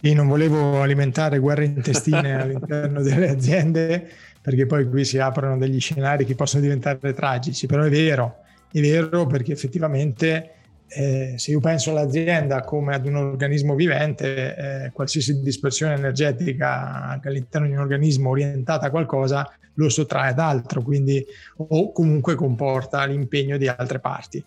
Io 0.04 0.14
non 0.14 0.26
volevo 0.26 0.82
alimentare 0.82 1.38
guerre 1.38 1.64
intestine 1.64 2.34
all'interno 2.40 3.02
delle 3.02 3.28
aziende 3.28 4.08
perché 4.40 4.66
poi 4.66 4.88
qui 4.88 5.04
si 5.04 5.18
aprono 5.18 5.56
degli 5.56 5.78
scenari 5.78 6.24
che 6.24 6.34
possono 6.34 6.62
diventare 6.62 7.12
tragici, 7.12 7.66
però 7.66 7.84
è 7.84 7.90
vero, 7.90 8.38
è 8.72 8.80
vero 8.80 9.26
perché 9.26 9.52
effettivamente 9.52 10.54
eh, 10.88 11.34
se 11.36 11.52
io 11.52 11.60
penso 11.60 11.90
all'azienda 11.90 12.62
come 12.62 12.94
ad 12.94 13.06
un 13.06 13.14
organismo 13.14 13.76
vivente, 13.76 14.56
eh, 14.56 14.90
qualsiasi 14.92 15.40
dispersione 15.40 15.94
energetica 15.94 17.04
anche 17.08 17.28
all'interno 17.28 17.68
di 17.68 17.72
un 17.72 17.78
organismo 17.78 18.30
orientata 18.30 18.86
a 18.86 18.90
qualcosa 18.90 19.48
lo 19.74 19.88
sottrae 19.88 20.30
ad 20.30 20.38
altro, 20.38 20.82
quindi 20.82 21.24
o 21.56 21.92
comunque 21.92 22.34
comporta 22.34 23.04
l'impegno 23.04 23.56
di 23.56 23.68
altre 23.68 24.00
parti. 24.00 24.44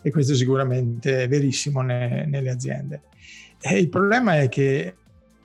E 0.00 0.10
questo 0.10 0.34
sicuramente 0.34 1.24
è 1.24 1.28
verissimo 1.28 1.80
ne, 1.80 2.26
nelle 2.26 2.50
aziende. 2.50 3.00
E 3.60 3.78
il 3.78 3.88
problema 3.88 4.38
è 4.38 4.48
che 4.48 4.94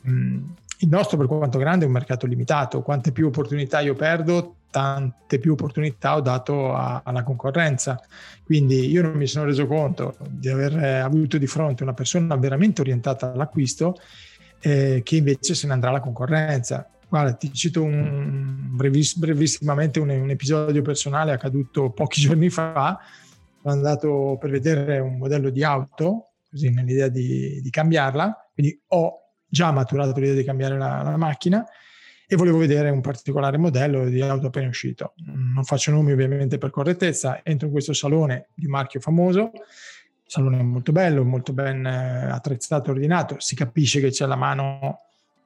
mh, 0.02 0.40
il 0.80 0.90
nostro, 0.90 1.18
per 1.18 1.28
quanto 1.28 1.58
grande, 1.58 1.86
è 1.86 1.88
un 1.88 1.94
mercato 1.94 2.26
limitato. 2.26 2.82
Quante 2.82 3.12
più 3.12 3.28
opportunità 3.28 3.80
io 3.80 3.96
perdo, 3.96 4.56
tante 4.70 5.40
più 5.40 5.54
opportunità 5.54 6.16
ho 6.16 6.22
dato 6.22 6.74
a, 6.74 7.02
alla 7.06 7.24
concorrenza. 7.24 8.02
Quindi 8.44 8.90
io 8.90 9.02
non 9.02 9.14
mi 9.14 9.28
sono 9.28 9.46
reso 9.46 9.66
conto 9.68 10.16
di 10.28 10.50
aver 10.50 10.76
avuto 11.02 11.38
di 11.38 11.48
fronte 11.48 11.84
una 11.84 11.94
persona 11.94 12.36
veramente 12.36 12.82
orientata 12.82 13.32
all'acquisto 13.32 13.96
eh, 14.60 15.02
che 15.04 15.16
invece 15.16 15.56
se 15.56 15.68
ne 15.68 15.74
andrà 15.74 15.90
alla 15.90 16.00
concorrenza. 16.00 16.90
Guarda, 17.08 17.34
ti 17.34 17.54
cito 17.54 17.84
un, 17.84 18.72
breviss- 18.72 19.18
brevissimamente 19.18 20.00
un, 20.00 20.10
un, 20.10 20.30
episodio 20.32 20.82
personale 20.82 21.32
accaduto 21.32 21.92
pochi 21.92 22.20
giorni 22.22 22.50
fa. 22.50 23.00
Sono 23.62 23.74
andato 23.76 24.38
per 24.40 24.50
vedere 24.50 25.00
un 25.00 25.18
modello 25.18 25.50
di 25.50 25.64
auto, 25.64 26.33
così 26.54 26.70
nell'idea 26.70 27.08
di, 27.08 27.60
di 27.62 27.70
cambiarla, 27.72 28.52
quindi 28.54 28.80
ho 28.90 29.32
già 29.48 29.72
maturato 29.72 30.20
l'idea 30.20 30.36
di 30.36 30.44
cambiare 30.44 30.78
la, 30.78 31.02
la, 31.02 31.18
macchina 31.18 31.66
e 32.28 32.36
volevo 32.36 32.60
vedere 32.60 32.92
un 32.92 33.02
particolare 33.02 33.58
modello 33.58 34.06
di 34.06 34.22
auto 34.22 34.48
appena 34.48 34.68
uscito. 34.68 35.16
Non 35.26 35.64
faccio 35.64 35.90
nomi 35.90 36.12
ovviamente 36.12 36.60
per 36.60 36.70
correttezza, 36.70 37.42
entro 37.44 37.66
in 37.66 37.74
questo 37.74 37.94
salone 37.94 38.50
di 38.54 38.66
un 38.66 38.72
marchio 38.72 39.00
famoso, 39.00 39.52
salone 40.26 40.62
molto 40.62 40.92
bello, 40.92 41.24
molto 41.24 41.54
ben 41.54 41.86
eh, 41.86 42.32
attrezzato 42.32 42.92
ordinato, 42.92 43.40
si 43.40 43.56
capisce 43.56 44.00
che 44.00 44.12
c'è 44.12 44.28
la 44.28 44.36
mano 44.36 45.00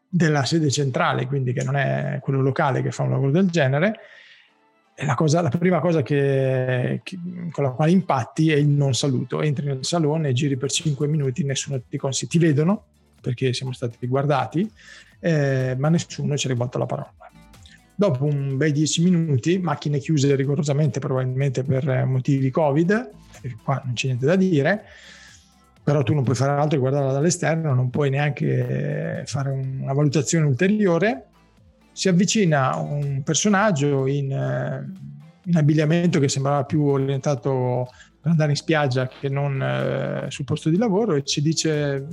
della 0.10 0.44
sede 0.44 0.70
centrale, 0.70 1.26
quindi 1.26 1.54
che 1.54 1.64
non 1.64 1.78
è 1.78 2.20
quello 2.22 2.42
locale 2.42 2.82
che 2.82 2.92
fa 2.92 3.04
un 3.04 3.12
lavoro 3.12 3.32
del 3.32 3.50
genere. 3.50 3.96
La, 5.06 5.14
cosa, 5.14 5.42
la 5.42 5.50
prima 5.50 5.80
cosa 5.80 6.02
che, 6.02 7.02
che, 7.04 7.20
con 7.52 7.64
la 7.64 7.70
quale 7.70 7.92
impatti 7.92 8.52
è 8.52 8.56
il 8.56 8.68
non 8.68 8.96
saluto. 8.96 9.42
Entri 9.42 9.66
nel 9.68 9.86
salone, 9.86 10.34
giri 10.34 10.58
per 10.58 10.72
5 10.72 11.08
minuti, 11.08 11.44
nessuno 11.44 11.80
ti 11.88 11.98
consiglia, 11.98 12.32
ti 12.32 12.38
vedono, 12.40 12.84
perché 13.22 13.54
siamo 13.54 13.74
stati 13.74 14.08
guardati, 14.08 14.70
eh, 15.20 15.76
ma 15.78 15.90
nessuno 15.90 16.36
ci 16.36 16.48
ha 16.48 16.50
rivolto 16.50 16.78
la 16.80 16.86
parola. 16.86 17.14
Dopo 17.94 18.26
un 18.26 18.58
bei 18.58 18.72
dieci 18.72 19.04
minuti, 19.04 19.60
macchine 19.60 20.00
chiuse 20.00 20.36
rigorosamente, 20.36 21.00
probabilmente 21.00 21.64
per 21.64 22.06
motivi 22.06 22.50
Covid, 22.50 23.10
qua 23.64 23.82
non 23.84 23.94
c'è 23.94 24.08
niente 24.08 24.26
da 24.26 24.36
dire, 24.36 24.84
però 25.84 26.04
tu 26.04 26.14
non 26.14 26.24
puoi 26.24 26.36
fare 26.36 26.52
altro 26.52 26.70
che 26.70 26.78
guardarla 26.78 27.14
dall'esterno, 27.14 27.74
non 27.74 27.90
puoi 27.90 28.10
neanche 28.10 29.24
fare 29.26 29.50
una 29.52 29.94
valutazione 29.94 30.46
ulteriore. 30.46 31.28
Si 31.98 32.10
avvicina 32.10 32.76
un 32.76 33.24
personaggio 33.24 34.06
in, 34.06 34.30
in 34.30 35.58
abbigliamento 35.58 36.20
che 36.20 36.30
sembrava 36.30 36.64
più 36.64 36.84
orientato 36.84 37.90
per 38.22 38.30
andare 38.30 38.52
in 38.52 38.56
spiaggia 38.56 39.08
che 39.08 39.30
non 39.30 39.60
eh, 39.60 40.28
sul 40.30 40.46
posto 40.46 40.70
di 40.70 40.78
lavoro 40.78 41.16
e 41.16 41.24
ci 41.24 41.42
dice 41.42 42.08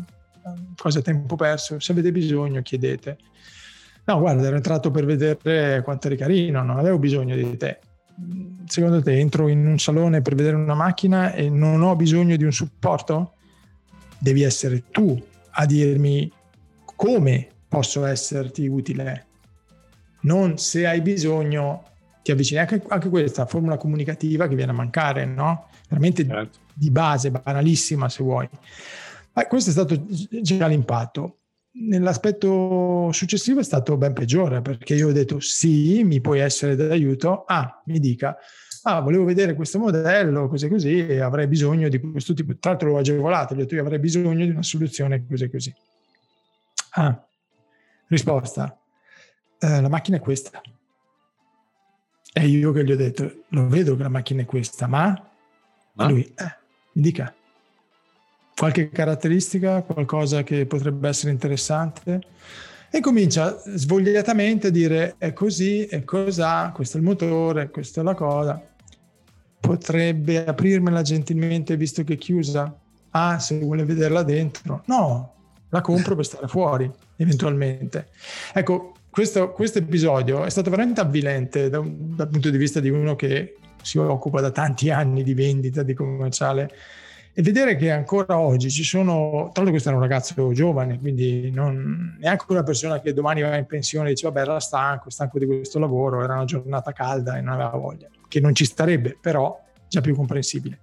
cosa 0.74 1.02
tempo 1.02 1.36
perso, 1.36 1.78
se 1.80 1.92
avete 1.92 2.12
bisogno 2.12 2.62
chiedete. 2.62 3.18
No, 4.06 4.20
guarda, 4.20 4.46
ero 4.46 4.56
entrato 4.56 4.90
per 4.90 5.04
vedere 5.04 5.82
quanto 5.82 6.06
eri 6.06 6.16
carino, 6.16 6.62
non 6.62 6.78
avevo 6.78 6.98
bisogno 6.98 7.36
di 7.36 7.54
te. 7.58 7.80
Secondo 8.64 9.02
te 9.02 9.18
entro 9.18 9.48
in 9.48 9.66
un 9.66 9.78
salone 9.78 10.22
per 10.22 10.34
vedere 10.34 10.56
una 10.56 10.72
macchina 10.72 11.34
e 11.34 11.50
non 11.50 11.82
ho 11.82 11.94
bisogno 11.94 12.36
di 12.36 12.44
un 12.44 12.52
supporto? 12.52 13.34
Devi 14.18 14.44
essere 14.44 14.84
tu 14.90 15.22
a 15.50 15.66
dirmi 15.66 16.32
come 16.96 17.48
posso 17.68 18.06
esserti 18.06 18.66
utile. 18.66 19.26
Non 20.24 20.58
se 20.58 20.86
hai 20.86 21.00
bisogno 21.00 21.84
ti 22.24 22.32
avvicini. 22.32 22.60
Anche, 22.60 22.82
anche 22.88 23.08
questa 23.08 23.46
formula 23.46 23.76
comunicativa 23.76 24.48
che 24.48 24.54
viene 24.54 24.72
a 24.72 24.74
mancare, 24.74 25.26
no? 25.26 25.68
Veramente 25.88 26.26
certo. 26.26 26.58
di 26.72 26.90
base, 26.90 27.30
banalissima 27.30 28.08
se 28.08 28.22
vuoi. 28.22 28.48
Ma 29.34 29.46
questo 29.46 29.70
è 29.70 29.72
stato 29.72 30.04
già 30.40 30.66
l'impatto. 30.66 31.38
Nell'aspetto 31.76 33.10
successivo 33.12 33.60
è 33.60 33.64
stato 33.64 33.96
ben 33.96 34.12
peggiore 34.12 34.62
perché 34.62 34.94
io 34.94 35.08
ho 35.08 35.12
detto 35.12 35.40
sì, 35.40 36.02
mi 36.04 36.20
puoi 36.20 36.38
essere 36.38 36.76
d'aiuto. 36.76 37.44
Ah, 37.44 37.82
mi 37.86 37.98
dica, 37.98 38.36
ah, 38.84 39.00
volevo 39.00 39.24
vedere 39.24 39.54
questo 39.54 39.78
modello, 39.78 40.48
così 40.48 40.68
così, 40.68 41.06
e 41.06 41.20
avrei 41.20 41.46
bisogno 41.48 41.88
di 41.88 41.98
questo 41.98 42.32
tipo. 42.32 42.56
Tra 42.58 42.70
l'altro 42.70 42.90
l'ho 42.90 42.98
agevolato, 42.98 43.54
gli 43.54 43.58
ho 43.58 43.62
detto 43.62 43.74
io 43.74 43.82
avrei 43.82 43.98
bisogno 43.98 44.44
di 44.44 44.50
una 44.50 44.62
soluzione 44.62 45.26
così 45.26 45.50
così. 45.50 45.74
Ah, 46.90 47.26
risposta, 48.06 48.78
eh, 49.58 49.80
la 49.80 49.88
macchina 49.88 50.16
è 50.16 50.20
questa. 50.20 50.61
E 52.32 52.46
io 52.46 52.73
che 52.73 52.84
gli 52.84 52.92
ho 52.92 52.96
detto, 52.96 53.44
lo 53.49 53.68
vedo 53.68 53.96
che 53.96 54.02
la 54.02 54.08
macchina 54.08 54.42
è 54.42 54.44
questa, 54.44 54.87
ma... 54.87 55.30
ma? 55.92 56.08
Lui, 56.08 56.25
eh, 56.37 56.56
mi 56.92 57.02
dica 57.02 57.34
qualche 58.56 58.88
caratteristica, 58.90 59.82
qualcosa 59.82 60.42
che 60.42 60.66
potrebbe 60.66 61.08
essere 61.08 61.32
interessante 61.32 62.20
e 62.90 63.00
comincia 63.00 63.61
svogliatamente 63.64 64.68
a 64.68 64.70
dire 64.70 65.16
è 65.18 65.32
così, 65.32 65.84
è 65.84 66.04
cos'ha, 66.04 66.70
questo 66.73 66.96
è 66.96 67.00
il 67.00 67.06
motore, 67.06 67.70
questa 67.70 68.00
è 68.00 68.04
la 68.04 68.14
cosa. 68.14 68.62
Potrebbe 69.58 70.44
aprirmela 70.44 71.02
gentilmente 71.02 71.76
visto 71.76 72.04
che 72.04 72.14
è 72.14 72.18
chiusa? 72.18 72.73
Ah, 73.11 73.38
se 73.38 73.58
vuole 73.58 73.84
vederla 73.84 74.23
dentro. 74.23 74.82
No, 74.87 75.34
la 75.70 75.80
compro 75.80 76.14
per 76.14 76.25
stare 76.25 76.46
fuori, 76.46 76.88
eventualmente. 77.16 78.11
Ecco, 78.52 78.94
questo, 79.14 79.52
questo 79.52 79.78
episodio 79.78 80.42
è 80.42 80.50
stato 80.50 80.71
veramente 80.71 81.00
avvilente 81.00 81.71
da, 81.71 81.80
dal 81.85 82.28
punto 82.28 82.50
di 82.50 82.59
vista 82.59 82.80
di 82.80 82.90
uno 82.90 83.14
che 83.14 83.59
si 83.80 83.97
occupa 83.97 84.40
da 84.40 84.50
tanti 84.50 84.90
anni 84.90 85.23
di 85.23 85.35
vendita, 85.35 85.85
di 85.85 85.94
commerciale 85.94 86.68
e 87.33 87.40
vedere 87.40 87.76
che 87.76 87.92
ancora 87.92 88.40
oggi 88.40 88.71
ci 88.71 88.83
sono, 88.83 89.50
tra 89.52 89.62
l'altro 89.62 89.71
questo 89.71 89.90
era 89.90 89.99
un 89.99 90.02
ragazzo 90.02 90.52
giovane, 90.52 90.99
quindi 90.99 91.49
non, 91.52 92.16
neanche 92.18 92.44
una 92.49 92.64
persona 92.64 93.00
che 93.00 93.12
domani 93.12 93.42
va 93.42 93.56
in 93.56 93.66
pensione 93.66 94.09
e 94.09 94.14
dice 94.14 94.26
vabbè 94.26 94.40
era 94.40 94.59
stanco, 94.59 95.11
stanco 95.11 95.38
di 95.38 95.47
questo 95.47 95.78
lavoro, 95.78 96.21
era 96.21 96.35
una 96.35 96.44
giornata 96.44 96.90
calda 96.90 97.37
e 97.37 97.40
non 97.40 97.54
aveva 97.54 97.71
voglia, 97.71 98.09
che 98.26 98.40
non 98.40 98.52
ci 98.52 98.64
starebbe, 98.64 99.16
però 99.21 99.56
già 99.88 100.00
più 100.00 100.16
comprensibile. 100.16 100.80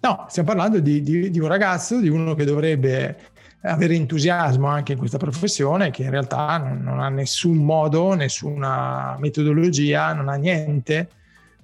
No, 0.00 0.26
stiamo 0.28 0.48
parlando 0.48 0.78
di, 0.78 1.02
di, 1.02 1.28
di 1.30 1.40
un 1.40 1.48
ragazzo, 1.48 1.98
di 1.98 2.08
uno 2.08 2.34
che 2.34 2.44
dovrebbe 2.44 3.16
avere 3.62 3.94
entusiasmo 3.94 4.66
anche 4.66 4.92
in 4.92 4.98
questa 4.98 5.18
professione, 5.18 5.90
che 5.90 6.02
in 6.02 6.10
realtà 6.10 6.58
non, 6.58 6.82
non 6.82 7.00
ha 7.00 7.08
nessun 7.08 7.56
modo, 7.56 8.14
nessuna 8.14 9.16
metodologia, 9.18 10.12
non 10.12 10.28
ha 10.28 10.34
niente 10.34 11.08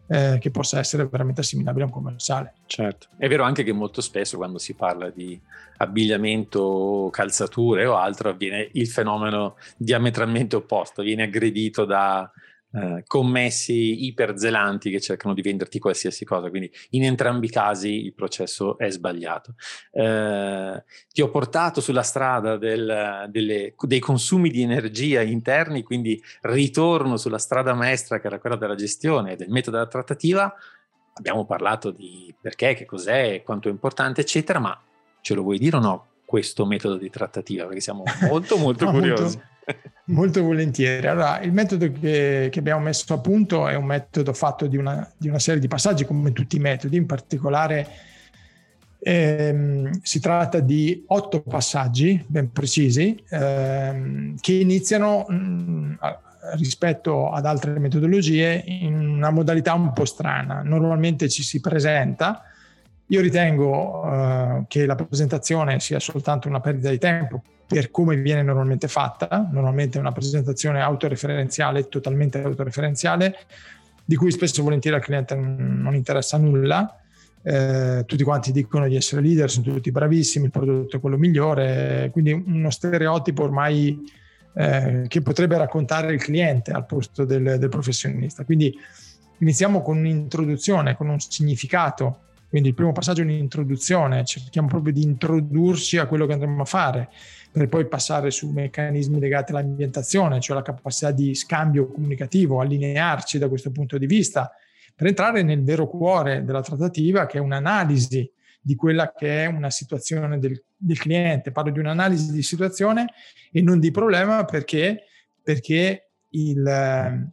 eh, 0.07 0.39
che 0.41 0.51
possa 0.51 0.79
essere 0.79 1.07
veramente 1.07 1.41
assimilabile 1.41 1.85
a 1.85 1.87
un 1.87 1.93
commerciale. 1.93 2.55
Certo, 2.67 3.09
è 3.17 3.29
vero 3.29 3.45
anche 3.45 3.63
che 3.63 3.73
molto 3.73 4.01
spesso 4.01 4.37
quando 4.37 4.59
si 4.59 4.75
parla 4.75 5.11
di 5.11 5.39
abbigliamento, 5.79 7.09
calzature 7.13 7.87
o 7.87 7.97
altro 7.97 8.31
avviene 8.31 8.69
il 8.73 8.89
fenomeno 8.89 9.57
diametralmente 9.77 10.57
opposto, 10.57 11.03
viene 11.03 11.25
aggredito 11.25 11.85
da 11.85 12.31
eh, 12.71 13.03
commessi 13.07 14.05
iperzelanti 14.05 14.91
che 14.91 15.01
cercano 15.01 15.33
di 15.33 15.41
venderti 15.41 15.79
qualsiasi 15.79 16.27
cosa, 16.27 16.51
quindi 16.51 16.71
in 16.91 17.05
entrambi 17.05 17.47
i 17.47 17.51
casi 17.51 18.05
il 18.05 18.13
processo 18.13 18.77
è 18.77 18.91
sbagliato. 18.91 19.55
Eh, 19.91 20.85
ti 21.11 21.23
ho 21.23 21.31
portato 21.31 21.81
sulla 21.81 22.03
strada 22.03 22.59
del, 22.59 23.27
delle, 23.31 23.75
dei 23.79 24.01
consumi 24.01 24.51
di 24.51 24.63
energia 24.63 25.23
interni, 25.23 25.83
quindi 25.83 26.23
ritorno 26.43 27.17
sulla 27.17 27.39
strada 27.39 27.73
maestra 27.73 28.21
che 28.21 28.27
era 28.27 28.39
quella 28.39 28.57
della 28.57 28.75
gestione 28.75 29.33
e 29.33 29.37
del 29.37 29.49
metodo 29.49 29.77
della 29.77 29.89
trattativa. 29.89 30.55
Abbiamo 31.15 31.47
parlato 31.47 31.91
di 31.91 32.35
perché, 32.39 32.75
che 32.75 32.85
cos'è, 32.85 33.43
quanto 33.43 33.69
è 33.69 33.71
importante, 33.71 34.21
eccetera, 34.21 34.59
ma 34.59 34.79
ce 35.21 35.35
lo 35.35 35.43
vuoi 35.43 35.59
dire 35.59 35.77
o 35.77 35.81
no 35.81 36.07
questo 36.25 36.67
metodo 36.67 36.97
di 36.97 37.09
trattativa? 37.09 37.65
Perché 37.65 37.81
siamo 37.81 38.05
molto, 38.29 38.59
molto 38.59 38.87
curiosi. 38.93 39.41
Molto 40.09 40.43
volentieri. 40.43 41.07
Allora, 41.07 41.41
il 41.41 41.53
metodo 41.53 41.91
che, 41.93 42.49
che, 42.51 42.59
abbiamo 42.59 42.81
messo 42.81 43.13
a 43.13 43.19
punto 43.19 43.69
è 43.69 43.75
un 43.75 43.85
metodo 43.85 44.33
fatto 44.33 44.67
di 44.67 44.79
una, 44.79 45.07
di 45.15 45.29
una 45.29 45.39
serie 45.39 45.61
di 45.61 45.69
passaggi, 45.69 46.07
come 46.07 46.33
tutti 46.33 46.57
i 46.57 46.61
metodi, 46.61 46.97
in 46.97 47.05
particolare 47.05 47.87
ehm, 49.01 50.01
si 50.03 50.19
tratta 50.19 50.61
di 50.61 51.05
otto 51.09 51.43
passaggi 51.43 52.25
ben 52.27 52.51
precisi 52.53 53.23
ehm, 53.29 54.37
che 54.41 54.53
iniziano 54.55 55.27
mh, 55.29 55.35
mm, 55.35 55.93
rispetto 56.55 57.31
ad 57.31 57.45
altre 57.45 57.79
metodologie 57.79 58.63
in 58.67 58.95
una 58.95 59.29
modalità 59.29 59.75
un 59.75 59.93
po' 59.93 60.07
strana. 60.07 60.63
Normalmente 60.63 61.29
ci 61.29 61.43
si 61.43 61.61
presenta, 61.61 62.45
io 63.09 63.21
ritengo 63.21 64.07
uh, 64.07 64.65
che 64.69 64.87
la 64.87 64.95
presentazione 64.95 65.81
sia 65.81 66.01
soltanto 66.01 66.49
una 66.49 66.61
perdita 66.61 66.89
di 66.89 66.99
tempo 66.99 67.43
per 67.69 67.91
come 67.91 68.17
viene 68.17 68.43
normalmente 68.43 68.89
fatta, 68.89 69.47
normalmente 69.53 69.99
è 69.99 70.01
una 70.01 70.13
presentazione 70.13 70.81
autoreferenziale, 70.81 71.89
totalmente 71.89 72.43
autoreferenziale, 72.43 73.37
di 74.03 74.17
cui 74.17 74.31
spesso 74.31 74.61
e 74.61 74.63
volentieri 74.65 74.97
al 74.97 75.03
cliente 75.03 75.35
non 75.35 75.95
interessa 75.95 76.39
nulla. 76.39 76.99
Eh, 77.43 78.05
tutti 78.07 78.25
quanti 78.25 78.53
dicono 78.53 78.89
di 78.89 78.97
essere 78.97 79.21
leader, 79.21 79.51
sono 79.51 79.67
tutti 79.67 79.91
bravissimi, 79.91 80.47
il 80.47 80.51
prodotto 80.51 80.97
è 80.97 81.01
quello 81.01 81.19
migliore, 81.19 82.09
quindi 82.11 82.33
uno 82.33 82.71
stereotipo 82.71 83.43
ormai 83.43 84.01
eh, 84.55 85.05
che 85.07 85.21
potrebbe 85.21 85.59
raccontare 85.59 86.15
il 86.15 86.21
cliente 86.21 86.73
al 86.73 86.87
posto 86.87 87.27
del, 87.27 87.59
del 87.59 87.69
professionista. 87.69 88.45
Quindi 88.45 88.75
iniziamo 89.41 89.83
con 89.83 89.99
un'introduzione, 89.99 90.97
con 90.97 91.11
un 91.11 91.21
significato 91.21 92.28
Quindi 92.49 92.69
il 92.69 92.75
primo 92.75 92.93
passaggio 92.93 93.21
è 93.21 93.25
un'introduzione, 93.25 94.25
cerchiamo 94.25 94.69
proprio 94.69 94.93
di 94.93 95.03
introdurci 95.03 95.99
a 95.99 96.07
quello 96.07 96.25
che 96.27 96.33
andremo 96.33 96.63
a 96.63 96.65
fare, 96.65 97.11
per 97.53 97.69
poi 97.69 97.87
passare 97.87 98.31
su 98.31 98.51
meccanismi 98.51 99.21
legati 99.21 99.53
all'ambientazione, 99.53 100.41
cioè 100.41 100.57
la 100.57 100.63
capacità 100.63 101.11
di 101.11 101.35
scambio 101.35 101.89
comunicativo, 101.89 102.61
allinearci 102.61 103.39
da 103.39 103.49
questo 103.49 103.71
punto 103.71 103.99
di 103.99 104.07
vista, 104.07 104.51
per 104.95 105.09
entrare 105.09 105.43
nel 105.43 105.63
vero 105.63 105.87
cuore 105.89 106.43
della 106.43 106.63
trattativa, 106.63 107.27
che 107.27 107.37
è 107.37 107.41
un'analisi 107.41 108.31
di 108.61 108.75
quella 108.75 109.13
che 109.13 109.45
è 109.45 109.47
una 109.47 109.71
situazione 109.71 110.39
del, 110.39 110.63
del 110.77 110.99
cliente. 110.99 111.53
Parlo 111.53 111.71
di 111.71 111.79
un'analisi 111.79 112.33
di 112.33 112.43
situazione 112.43 113.07
e 113.53 113.63
non 113.63 113.79
di 113.79 113.91
problema 113.91 114.45
perché, 114.45 115.05
perché 115.43 116.09
il 116.31 117.31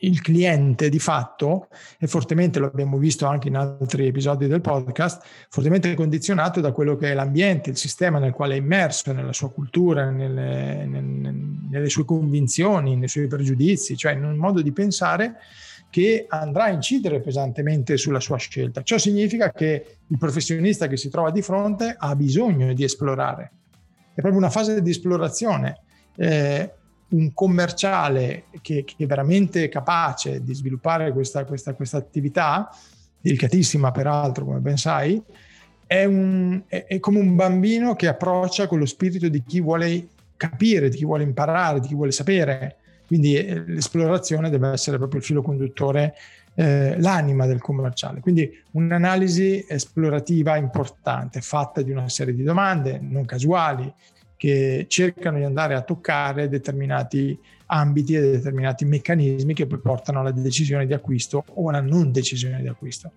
il 0.00 0.20
cliente 0.20 0.88
di 0.88 0.98
fatto 0.98 1.68
è 1.98 2.06
fortemente, 2.06 2.58
lo 2.58 2.66
abbiamo 2.66 2.98
visto 2.98 3.26
anche 3.26 3.48
in 3.48 3.56
altri 3.56 4.06
episodi 4.06 4.46
del 4.46 4.60
podcast, 4.60 5.22
fortemente 5.48 5.94
condizionato 5.94 6.60
da 6.60 6.72
quello 6.72 6.96
che 6.96 7.10
è 7.10 7.14
l'ambiente, 7.14 7.70
il 7.70 7.76
sistema 7.76 8.18
nel 8.18 8.32
quale 8.32 8.54
è 8.54 8.58
immerso, 8.58 9.12
nella 9.12 9.32
sua 9.32 9.50
cultura, 9.50 10.10
nelle, 10.10 10.86
nelle, 10.86 11.88
sue 11.88 12.04
convinzioni, 12.04 12.96
nei 12.96 13.08
suoi 13.08 13.26
pregiudizi, 13.26 13.96
cioè 13.96 14.12
in 14.12 14.24
un 14.24 14.36
modo 14.36 14.60
di 14.60 14.72
pensare 14.72 15.36
che 15.90 16.24
andrà 16.28 16.64
a 16.64 16.70
incidere 16.70 17.20
pesantemente 17.20 17.96
sulla 17.96 18.20
sua 18.20 18.38
scelta. 18.38 18.82
Ciò 18.82 18.96
significa 18.96 19.52
che 19.52 19.98
il 20.06 20.18
professionista 20.18 20.86
che 20.86 20.96
si 20.96 21.10
trova 21.10 21.30
di 21.30 21.42
fronte 21.42 21.94
ha 21.96 22.16
bisogno 22.16 22.72
di 22.72 22.82
esplorare. 22.82 23.50
È 24.14 24.20
proprio 24.20 24.38
una 24.38 24.50
fase 24.50 24.80
di 24.80 24.90
esplorazione. 24.90 25.80
Eh, 26.16 26.72
un 27.12 27.32
commerciale 27.34 28.44
che, 28.60 28.84
che, 28.84 28.94
è 28.96 29.06
veramente 29.06 29.68
capace 29.68 30.42
di 30.42 30.54
sviluppare 30.54 31.12
questa, 31.12 31.44
questa, 31.44 31.74
questa 31.74 31.96
attività, 31.98 32.70
delicatissima 33.20 33.90
peraltro, 33.90 34.44
come 34.44 34.58
ben 34.58 34.76
sai, 34.76 35.22
è, 35.86 36.04
un, 36.04 36.62
è, 36.66 36.86
è, 36.86 36.98
come 37.00 37.18
un 37.18 37.34
bambino 37.34 37.94
che 37.94 38.08
approccia 38.08 38.66
con 38.66 38.78
lo 38.78 38.86
spirito 38.86 39.28
di 39.28 39.42
chi 39.42 39.60
vuole 39.60 40.08
capire, 40.36 40.88
di 40.88 40.96
chi 40.96 41.04
vuole 41.04 41.22
imparare, 41.22 41.80
di 41.80 41.88
chi 41.88 41.94
vuole 41.94 42.12
sapere. 42.12 42.76
Quindi 43.06 43.36
eh, 43.36 43.62
l'esplorazione 43.66 44.48
deve 44.48 44.70
essere 44.70 44.96
proprio 44.96 45.20
il 45.20 45.26
filo 45.26 45.42
conduttore, 45.42 46.14
eh, 46.54 46.98
l'anima 46.98 47.46
del 47.46 47.60
commerciale. 47.60 48.20
Quindi 48.20 48.50
un'analisi 48.72 49.64
esplorativa 49.68 50.56
importante, 50.56 51.40
fatta 51.40 51.82
di 51.82 51.90
una 51.90 52.08
serie 52.08 52.34
di 52.34 52.42
domande 52.42 52.98
non 53.00 53.24
casuali, 53.24 53.92
che 54.42 54.86
cercano 54.88 55.38
di 55.38 55.44
andare 55.44 55.76
a 55.76 55.82
toccare 55.82 56.48
determinati 56.48 57.38
ambiti 57.66 58.16
e 58.16 58.20
determinati 58.20 58.84
meccanismi 58.84 59.54
che 59.54 59.68
poi 59.68 59.78
portano 59.78 60.18
alla 60.18 60.32
decisione 60.32 60.84
di 60.84 60.92
acquisto 60.92 61.44
o 61.46 61.68
alla 61.68 61.80
non 61.80 62.10
decisione 62.10 62.60
di 62.60 62.66
acquisto. 62.66 63.12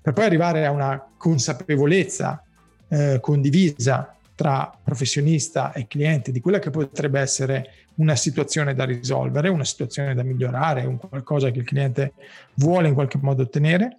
Per 0.00 0.12
poi 0.12 0.24
arrivare 0.24 0.66
a 0.66 0.72
una 0.72 1.00
consapevolezza 1.16 2.42
eh, 2.88 3.18
condivisa 3.20 4.16
tra 4.34 4.76
professionista 4.82 5.72
e 5.74 5.86
cliente 5.86 6.32
di 6.32 6.40
quella 6.40 6.58
che 6.58 6.70
potrebbe 6.70 7.20
essere 7.20 7.70
una 7.98 8.16
situazione 8.16 8.74
da 8.74 8.84
risolvere, 8.84 9.48
una 9.48 9.64
situazione 9.64 10.12
da 10.12 10.24
migliorare, 10.24 10.86
un 10.86 10.98
qualcosa 10.98 11.52
che 11.52 11.60
il 11.60 11.64
cliente 11.64 12.14
vuole 12.54 12.88
in 12.88 12.94
qualche 12.94 13.18
modo 13.22 13.42
ottenere, 13.42 13.98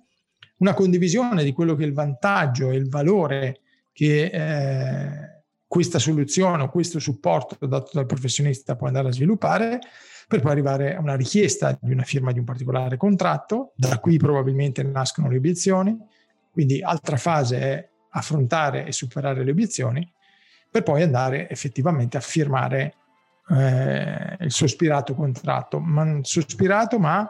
una 0.57 0.73
condivisione 0.73 1.45
di 1.45 1.53
quello 1.53 1.73
che 1.75 1.85
è 1.85 1.87
il 1.87 1.93
vantaggio 1.93 2.69
e 2.69 2.75
il 2.75 2.89
valore 2.89 3.61
che 3.93 4.25
eh, 4.25 5.32
questa 5.73 5.97
soluzione 5.97 6.61
o 6.61 6.69
questo 6.69 6.99
supporto 6.99 7.65
dato 7.65 7.89
dal 7.93 8.05
professionista 8.05 8.75
può 8.75 8.85
andare 8.85 9.07
a 9.07 9.11
sviluppare 9.11 9.79
per 10.27 10.39
poi 10.39 10.51
arrivare 10.51 10.95
a 10.95 10.99
una 10.99 11.15
richiesta 11.15 11.75
di 11.81 11.91
una 11.91 12.03
firma 12.03 12.31
di 12.31 12.37
un 12.37 12.45
particolare 12.45 12.95
contratto, 12.95 13.73
da 13.75 13.97
qui 13.97 14.17
probabilmente 14.17 14.83
nascono 14.83 15.29
le 15.29 15.37
obiezioni, 15.37 15.97
quindi 16.51 16.79
altra 16.83 17.17
fase 17.17 17.59
è 17.59 17.89
affrontare 18.09 18.85
e 18.85 18.91
superare 18.91 19.43
le 19.43 19.49
obiezioni 19.49 20.07
per 20.69 20.83
poi 20.83 21.01
andare 21.01 21.49
effettivamente 21.49 22.17
a 22.17 22.21
firmare 22.21 22.93
eh, 23.49 24.37
il 24.41 24.51
sospirato 24.51 25.15
contratto, 25.15 25.79
ma 25.79 26.19
sospirato 26.21 26.99
ma 26.99 27.27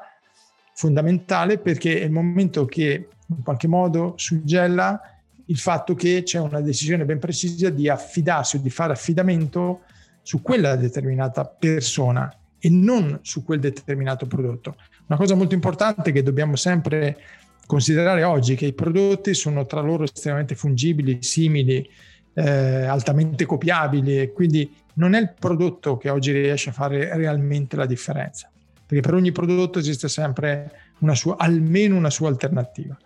fondamentale 0.74 1.60
perché 1.60 2.02
è 2.02 2.04
il 2.04 2.12
momento 2.12 2.65
che 2.65 3.08
in 3.26 3.41
qualche 3.41 3.70
modo 3.70 4.15
suggella 4.17 5.12
il 5.45 5.58
fatto 5.58 5.93
che 5.93 6.23
c'è 6.23 6.39
una 6.39 6.62
decisione 6.62 7.06
ben 7.06 7.19
precisa 7.19 7.69
di 7.69 7.89
affidarsi 7.89 8.58
o 8.58 8.60
di 8.60 8.69
fare 8.69 8.93
affidamento 8.93 9.82
su 10.21 10.41
quella 10.41 10.75
determinata 10.75 11.45
persona 11.45 12.34
e 12.58 12.69
non 12.69 13.19
su 13.23 13.43
quel 13.43 13.60
determinato 13.60 14.25
prodotto. 14.25 14.75
Una 15.08 15.17
cosa 15.17 15.36
molto 15.36 15.53
importante 15.53 16.13
che 16.13 16.23
dobbiamo 16.23 16.56
sempre 16.56 17.17
considerare 17.65 18.23
oggi 18.23 18.53
è 18.53 18.58
che 18.58 18.67
i 18.67 18.73
prodotti 18.73 19.34
sono 19.34 19.65
tra 19.65 19.82
loro 19.82 20.03
estremamente 20.03 20.56
fungibili, 20.56 21.21
simili, 21.21 21.88
eh, 22.36 22.86
altamente 22.86 23.45
copiabili 23.45 24.21
e 24.21 24.32
quindi 24.32 24.73
non 24.95 25.13
è 25.13 25.19
il 25.19 25.34
prodotto 25.38 25.97
che 25.97 26.10
oggi 26.10 26.32
riesce 26.32 26.69
a 26.69 26.73
fare 26.73 27.15
realmente 27.15 27.75
la 27.75 27.86
differenza, 27.86 28.49
perché 28.86 29.01
per 29.01 29.13
ogni 29.13 29.32
prodotto 29.32 29.79
esiste 29.79 30.08
sempre 30.08 30.71
una 30.99 31.15
sua, 31.15 31.36
almeno 31.38 31.97
una 31.97 32.10
sua 32.10 32.29
alternativa 32.29 32.97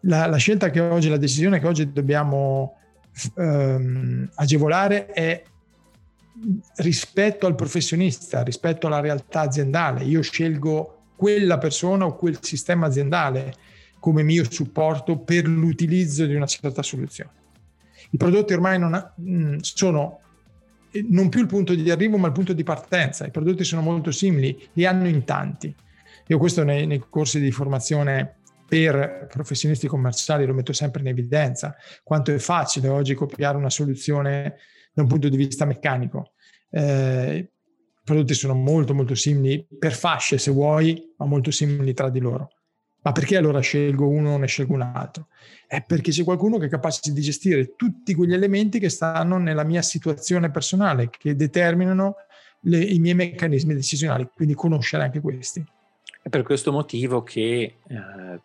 la, 0.00 0.26
la, 0.26 0.36
scelta 0.36 0.70
che 0.70 0.80
oggi, 0.80 1.08
la 1.08 1.16
decisione 1.16 1.58
che 1.58 1.66
oggi 1.66 1.92
dobbiamo 1.92 2.76
ehm, 3.36 4.30
agevolare 4.34 5.06
è 5.06 5.42
rispetto 6.76 7.46
al 7.46 7.54
professionista, 7.54 8.42
rispetto 8.42 8.86
alla 8.86 9.00
realtà 9.00 9.40
aziendale. 9.40 10.04
Io 10.04 10.22
scelgo 10.22 10.98
quella 11.16 11.58
persona 11.58 12.06
o 12.06 12.16
quel 12.16 12.38
sistema 12.40 12.86
aziendale 12.86 13.54
come 13.98 14.22
mio 14.22 14.48
supporto 14.48 15.18
per 15.18 15.48
l'utilizzo 15.48 16.24
di 16.26 16.34
una 16.34 16.46
certa 16.46 16.82
soluzione. 16.82 17.30
I 18.10 18.16
prodotti 18.16 18.52
ormai 18.52 18.78
non 18.78 18.94
ha, 18.94 19.14
mm, 19.20 19.56
sono 19.60 20.20
eh, 20.90 21.04
non 21.08 21.28
più 21.28 21.40
il 21.40 21.46
punto 21.46 21.74
di 21.74 21.90
arrivo, 21.90 22.16
ma 22.16 22.28
il 22.28 22.32
punto 22.32 22.52
di 22.52 22.62
partenza. 22.62 23.26
I 23.26 23.30
prodotti 23.30 23.64
sono 23.64 23.82
molto 23.82 24.10
simili, 24.12 24.68
li 24.74 24.86
hanno 24.86 25.08
in 25.08 25.24
tanti. 25.24 25.74
Io 26.28 26.38
questo 26.38 26.62
nei, 26.62 26.86
nei 26.86 27.02
corsi 27.08 27.40
di 27.40 27.50
formazione 27.50 28.36
per 28.68 29.26
professionisti 29.32 29.86
commerciali 29.86 30.44
lo 30.44 30.52
metto 30.52 30.74
sempre 30.74 31.00
in 31.00 31.08
evidenza, 31.08 31.74
quanto 32.02 32.34
è 32.34 32.38
facile 32.38 32.88
oggi 32.88 33.14
copiare 33.14 33.56
una 33.56 33.70
soluzione 33.70 34.56
da 34.92 35.02
un 35.02 35.08
punto 35.08 35.30
di 35.30 35.36
vista 35.38 35.64
meccanico. 35.64 36.32
Eh, 36.70 37.36
I 37.38 38.04
prodotti 38.04 38.34
sono 38.34 38.54
molto 38.54 38.94
molto 38.94 39.14
simili 39.14 39.66
per 39.78 39.94
fasce 39.94 40.36
se 40.36 40.50
vuoi, 40.50 41.14
ma 41.16 41.24
molto 41.24 41.50
simili 41.50 41.94
tra 41.94 42.10
di 42.10 42.20
loro. 42.20 42.50
Ma 43.00 43.12
perché 43.12 43.38
allora 43.38 43.60
scelgo 43.60 44.06
uno 44.06 44.34
o 44.34 44.36
ne 44.36 44.46
scelgo 44.46 44.74
un 44.74 44.82
altro? 44.82 45.28
È 45.66 45.82
perché 45.82 46.10
c'è 46.10 46.24
qualcuno 46.24 46.58
che 46.58 46.66
è 46.66 46.68
capace 46.68 47.10
di 47.10 47.20
gestire 47.22 47.74
tutti 47.74 48.12
quegli 48.12 48.34
elementi 48.34 48.78
che 48.78 48.90
stanno 48.90 49.38
nella 49.38 49.64
mia 49.64 49.80
situazione 49.80 50.50
personale, 50.50 51.08
che 51.08 51.34
determinano 51.34 52.16
le, 52.62 52.80
i 52.80 52.98
miei 52.98 53.14
meccanismi 53.14 53.72
decisionali, 53.72 54.28
quindi 54.34 54.52
conoscere 54.52 55.04
anche 55.04 55.20
questi. 55.20 55.64
È 56.28 56.30
per 56.30 56.42
questo 56.42 56.72
motivo 56.72 57.22
che 57.22 57.76
eh, 57.88 57.96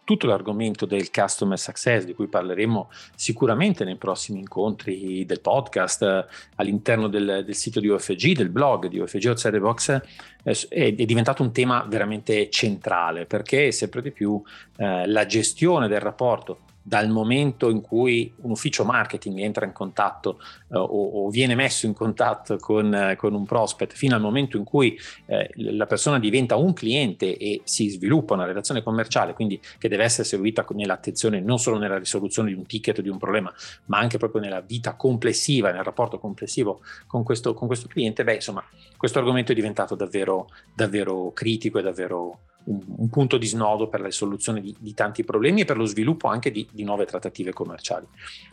tutto 0.05 0.25
l'argomento 0.25 0.85
del 0.85 1.11
customer 1.11 1.59
success, 1.59 2.05
di 2.05 2.13
cui 2.13 2.27
parleremo 2.27 2.89
sicuramente 3.13 3.83
nei 3.83 3.97
prossimi 3.97 4.39
incontri 4.39 5.25
del 5.25 5.41
podcast, 5.41 6.01
eh, 6.01 6.25
all'interno 6.55 7.09
del, 7.09 7.43
del, 7.45 7.53
sito 7.53 7.81
di 7.81 7.89
UFG, 7.89 8.37
del 8.37 8.47
blog 8.47 8.87
di 8.87 8.99
UFG 8.99 9.25
Outside 9.25 9.51
the 9.51 9.59
Box, 9.59 9.89
eh, 9.89 10.67
è, 10.69 10.95
è, 10.95 11.05
diventato 11.05 11.43
un 11.43 11.51
tema 11.51 11.85
veramente 11.85 12.49
centrale 12.49 13.25
perché 13.25 13.73
sempre 13.73 14.01
di 14.01 14.11
più 14.11 14.41
eh, 14.77 15.05
la 15.05 15.25
gestione 15.25 15.89
del 15.89 15.99
rapporto 15.99 16.59
dal 16.83 17.09
momento 17.09 17.69
in 17.69 17.79
cui 17.79 18.31
un 18.41 18.51
ufficio 18.51 18.83
marketing 18.83 19.39
entra 19.39 19.65
in 19.65 19.71
contatto 19.71 20.39
eh, 20.69 20.77
o, 20.77 21.25
o, 21.25 21.29
viene 21.29 21.55
messo 21.55 21.85
in 21.85 21.93
contatto 21.93 22.57
con, 22.57 22.93
eh, 22.93 23.15
con, 23.15 23.33
un 23.33 23.45
prospect 23.45 23.93
fino 23.93 24.15
al 24.15 24.21
momento 24.21 24.57
in 24.57 24.65
cui 24.65 24.99
eh, 25.27 25.49
la 25.55 25.85
persona 25.85 26.19
diventa 26.19 26.57
un 26.57 26.73
cliente 26.73 27.37
e 27.37 27.61
si 27.63 27.87
sviluppa 27.89 28.33
una 28.33 28.45
relazione 28.45 28.83
commerciale, 28.83 29.33
quindi 29.33 29.59
che 29.79 29.87
deve 29.87 30.03
essere 30.03 30.27
seguita 30.27 30.65
nell'attenzione 30.71 31.39
non 31.39 31.57
solo 31.57 31.77
nella 31.77 31.97
risoluzione 31.97 32.49
di 32.49 32.55
un 32.55 32.65
ticket 32.65 32.97
o 32.97 33.01
di 33.01 33.09
un 33.09 33.17
problema, 33.17 33.51
ma 33.85 33.99
anche 33.99 34.17
proprio 34.17 34.41
nella 34.41 34.61
vita 34.61 34.95
complessiva, 34.95 35.71
nel 35.71 35.83
rapporto 35.83 36.19
complessivo 36.19 36.81
con 37.07 37.23
questo, 37.23 37.53
con 37.53 37.67
questo 37.67 37.87
cliente, 37.87 38.25
beh 38.25 38.35
insomma 38.35 38.63
questo 38.97 39.19
argomento 39.19 39.53
è 39.53 39.55
diventato 39.55 39.95
davvero, 39.95 40.49
davvero 40.75 41.31
critico 41.33 41.79
e 41.79 41.81
davvero 41.81 42.39
un, 42.65 42.79
un, 42.97 43.09
punto 43.09 43.37
di 43.37 43.45
snodo 43.45 43.87
per 43.87 44.01
la 44.01 44.11
soluzione 44.11 44.61
di, 44.61 44.75
di, 44.79 44.93
tanti 44.93 45.23
problemi 45.23 45.61
e 45.61 45.65
per 45.65 45.77
lo 45.77 45.85
sviluppo 45.85 46.27
anche 46.27 46.51
di, 46.51 46.67
di, 46.73 46.83
nuove 46.83 47.05
trattative 47.05 47.53
commerciali. 47.53 48.05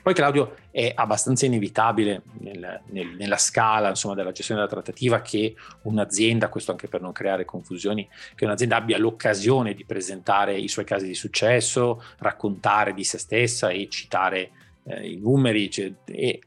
Poi 0.03 0.15
Claudio 0.15 0.57
è 0.71 0.93
abbastanza 0.95 1.47
inevitabile 1.47 2.23
nel, 2.41 2.83
nel, 2.87 3.09
nella 3.17 3.37
scala 3.37 3.89
insomma, 3.89 4.15
della 4.15 4.33
gestione 4.33 4.61
della 4.61 4.73
trattativa 4.73 5.21
che 5.21 5.55
un'azienda, 5.83 6.49
questo 6.49 6.71
anche 6.73 6.89
per 6.89 7.01
non 7.01 7.13
creare 7.13 7.45
confusioni, 7.45 8.09
che 8.35 8.45
un'azienda 8.45 8.77
abbia 8.77 8.99
l'occasione 8.99 9.75
di 9.75 9.85
presentare 9.85 10.57
i 10.57 10.69
suoi 10.69 10.85
casi 10.85 11.07
di 11.07 11.15
successo, 11.15 12.03
raccontare 12.19 12.95
di 12.95 13.05
se 13.05 13.19
stessa 13.19 13.71
e 13.71 13.89
citare 13.89 14.51
eh, 14.85 15.11
i 15.11 15.17
numeri 15.19 15.71
cioè, 15.71 15.93
e 16.07 16.41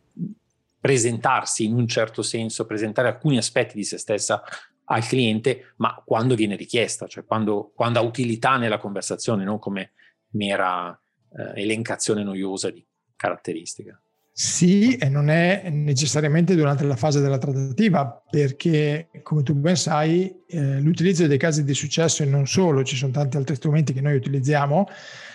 presentarsi 0.79 1.65
in 1.65 1.75
un 1.75 1.87
certo 1.87 2.21
senso, 2.21 2.65
presentare 2.65 3.07
alcuni 3.07 3.37
aspetti 3.37 3.75
di 3.75 3.83
se 3.83 3.97
stessa 3.97 4.43
al 4.85 5.05
cliente, 5.05 5.73
ma 5.77 6.01
quando 6.05 6.35
viene 6.35 6.55
richiesta, 6.57 7.07
cioè 7.07 7.23
quando, 7.23 7.71
quando 7.73 7.99
ha 7.99 8.01
utilità 8.01 8.57
nella 8.57 8.77
conversazione, 8.77 9.45
non 9.45 9.59
come 9.59 9.93
mera 10.31 10.97
eh, 11.37 11.61
elencazione 11.61 12.23
noiosa 12.23 12.69
di 12.69 12.85
caratteristiche. 13.15 13.99
Sì, 14.35 14.95
e 14.95 15.09
non 15.09 15.29
è 15.29 15.69
necessariamente 15.69 16.55
durante 16.55 16.83
la 16.85 16.95
fase 16.95 17.21
della 17.21 17.37
trattativa, 17.37 18.23
perché 18.29 19.09
come 19.21 19.43
tu 19.43 19.53
ben 19.53 19.75
sai, 19.75 20.33
eh, 20.47 20.79
l'utilizzo 20.79 21.27
dei 21.27 21.37
casi 21.37 21.63
di 21.63 21.75
successo 21.75 22.23
e 22.23 22.25
non 22.25 22.47
solo, 22.47 22.83
ci 22.83 22.95
sono 22.95 23.11
tanti 23.11 23.37
altri 23.37 23.55
strumenti 23.55 23.93
che 23.93 24.01
noi 24.01 24.15
utilizziamo 24.15 24.87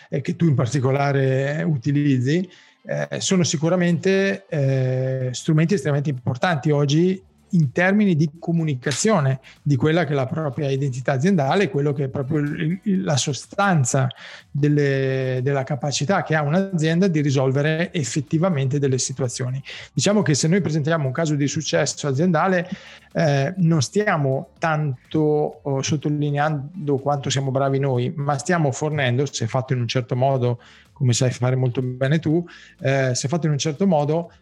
e 0.09 0.21
che 0.21 0.35
tu 0.35 0.47
in 0.47 0.57
particolare 0.57 1.63
utilizzi, 1.63 2.51
eh, 2.85 3.21
sono 3.21 3.45
sicuramente 3.45 4.47
eh, 4.49 5.29
strumenti 5.33 5.75
estremamente 5.75 6.11
importanti 6.11 6.73
oggi 6.73 7.23
in 7.51 7.73
termini 7.73 8.17
di 8.17 8.31
comunicazione 8.39 9.41
di 9.63 9.77
quella 9.77 10.05
che 10.05 10.13
è 10.13 10.15
la 10.15 10.27
propria 10.27 10.71
identità 10.71 11.13
aziendale, 11.13 11.71
quello 11.71 11.93
che 11.93 12.05
è 12.05 12.09
proprio 12.09 12.43
la 12.85 13.17
sostanza 13.17 14.09
delle, 14.51 15.41
della 15.43 15.65
capacità 15.65 16.23
che 16.23 16.35
ha 16.35 16.43
un'azienda 16.43 17.09
di 17.09 17.21
risolvere 17.21 17.93
effettivamente 17.93 18.79
delle 18.79 18.99
situazioni. 18.99 19.63
Diciamo 19.93 20.23
che 20.23 20.35
se 20.35 20.49
noi 20.49 20.61
presentiamo 20.61 21.07
un 21.07 21.13
caso 21.13 21.35
di 21.35 21.47
successo 21.47 22.07
aziendale, 22.07 22.69
eh, 23.13 23.55
non 23.59 23.81
stiamo 23.81 24.51
tanto 24.59 25.61
oh, 25.63 25.83
sottolineando 25.83 26.97
quanto 26.99 27.31
siamo 27.31 27.51
bravi 27.51 27.79
noi, 27.79 28.13
ma 28.15 28.37
stiamo 28.39 28.71
fornendo, 28.73 29.27
se 29.27 29.47
fatto 29.47 29.73
in 29.73 29.81
un 29.81 29.89
certo 29.89 30.15
modo, 30.15 30.61
come 30.93 31.13
sai 31.13 31.31
fare 31.31 31.57
molto 31.57 31.81
bene 31.81 32.19
tu, 32.19 32.45
eh, 32.81 33.15
se 33.15 33.29
fatto 33.29 33.47
in 33.47 33.53
un 33.53 33.59
certo 33.59 33.87
modo, 33.87 34.33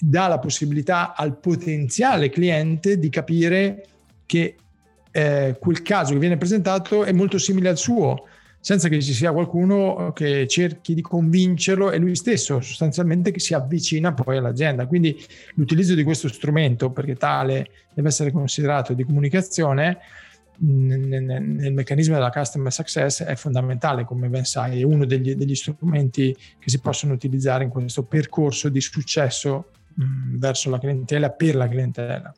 dà 0.00 0.28
la 0.28 0.38
possibilità 0.38 1.14
al 1.14 1.38
potenziale 1.38 2.30
cliente 2.30 2.98
di 2.98 3.10
capire 3.10 3.86
che 4.24 4.56
eh, 5.12 5.56
quel 5.60 5.82
caso 5.82 6.14
che 6.14 6.18
viene 6.18 6.38
presentato 6.38 7.04
è 7.04 7.12
molto 7.12 7.36
simile 7.36 7.68
al 7.68 7.76
suo, 7.76 8.26
senza 8.60 8.88
che 8.88 9.00
ci 9.02 9.12
sia 9.12 9.32
qualcuno 9.32 10.12
che 10.14 10.46
cerchi 10.46 10.94
di 10.94 11.02
convincerlo, 11.02 11.90
è 11.90 11.98
lui 11.98 12.14
stesso 12.14 12.60
sostanzialmente 12.60 13.30
che 13.30 13.40
si 13.40 13.54
avvicina 13.54 14.12
poi 14.14 14.38
all'azienda. 14.38 14.86
Quindi 14.86 15.18
l'utilizzo 15.54 15.94
di 15.94 16.04
questo 16.04 16.28
strumento, 16.28 16.90
perché 16.90 17.16
tale 17.16 17.70
deve 17.92 18.08
essere 18.08 18.30
considerato 18.30 18.94
di 18.94 19.04
comunicazione, 19.04 19.98
nel, 20.62 21.72
meccanismo 21.72 22.14
della 22.14 22.30
customer 22.30 22.70
success 22.70 23.22
è 23.22 23.34
fondamentale, 23.34 24.04
come 24.04 24.28
ben 24.28 24.44
sai, 24.44 24.80
è 24.80 24.84
uno 24.84 25.06
degli, 25.06 25.34
degli 25.34 25.54
strumenti 25.54 26.36
che 26.58 26.68
si 26.68 26.80
possono 26.80 27.14
utilizzare 27.14 27.64
in 27.64 27.70
questo 27.70 28.02
percorso 28.02 28.68
di 28.68 28.80
successo 28.80 29.70
mh, 29.94 30.38
verso 30.38 30.70
la 30.70 30.78
clientela, 30.78 31.30
per 31.30 31.54
la 31.54 31.68
clientela. 31.68 32.34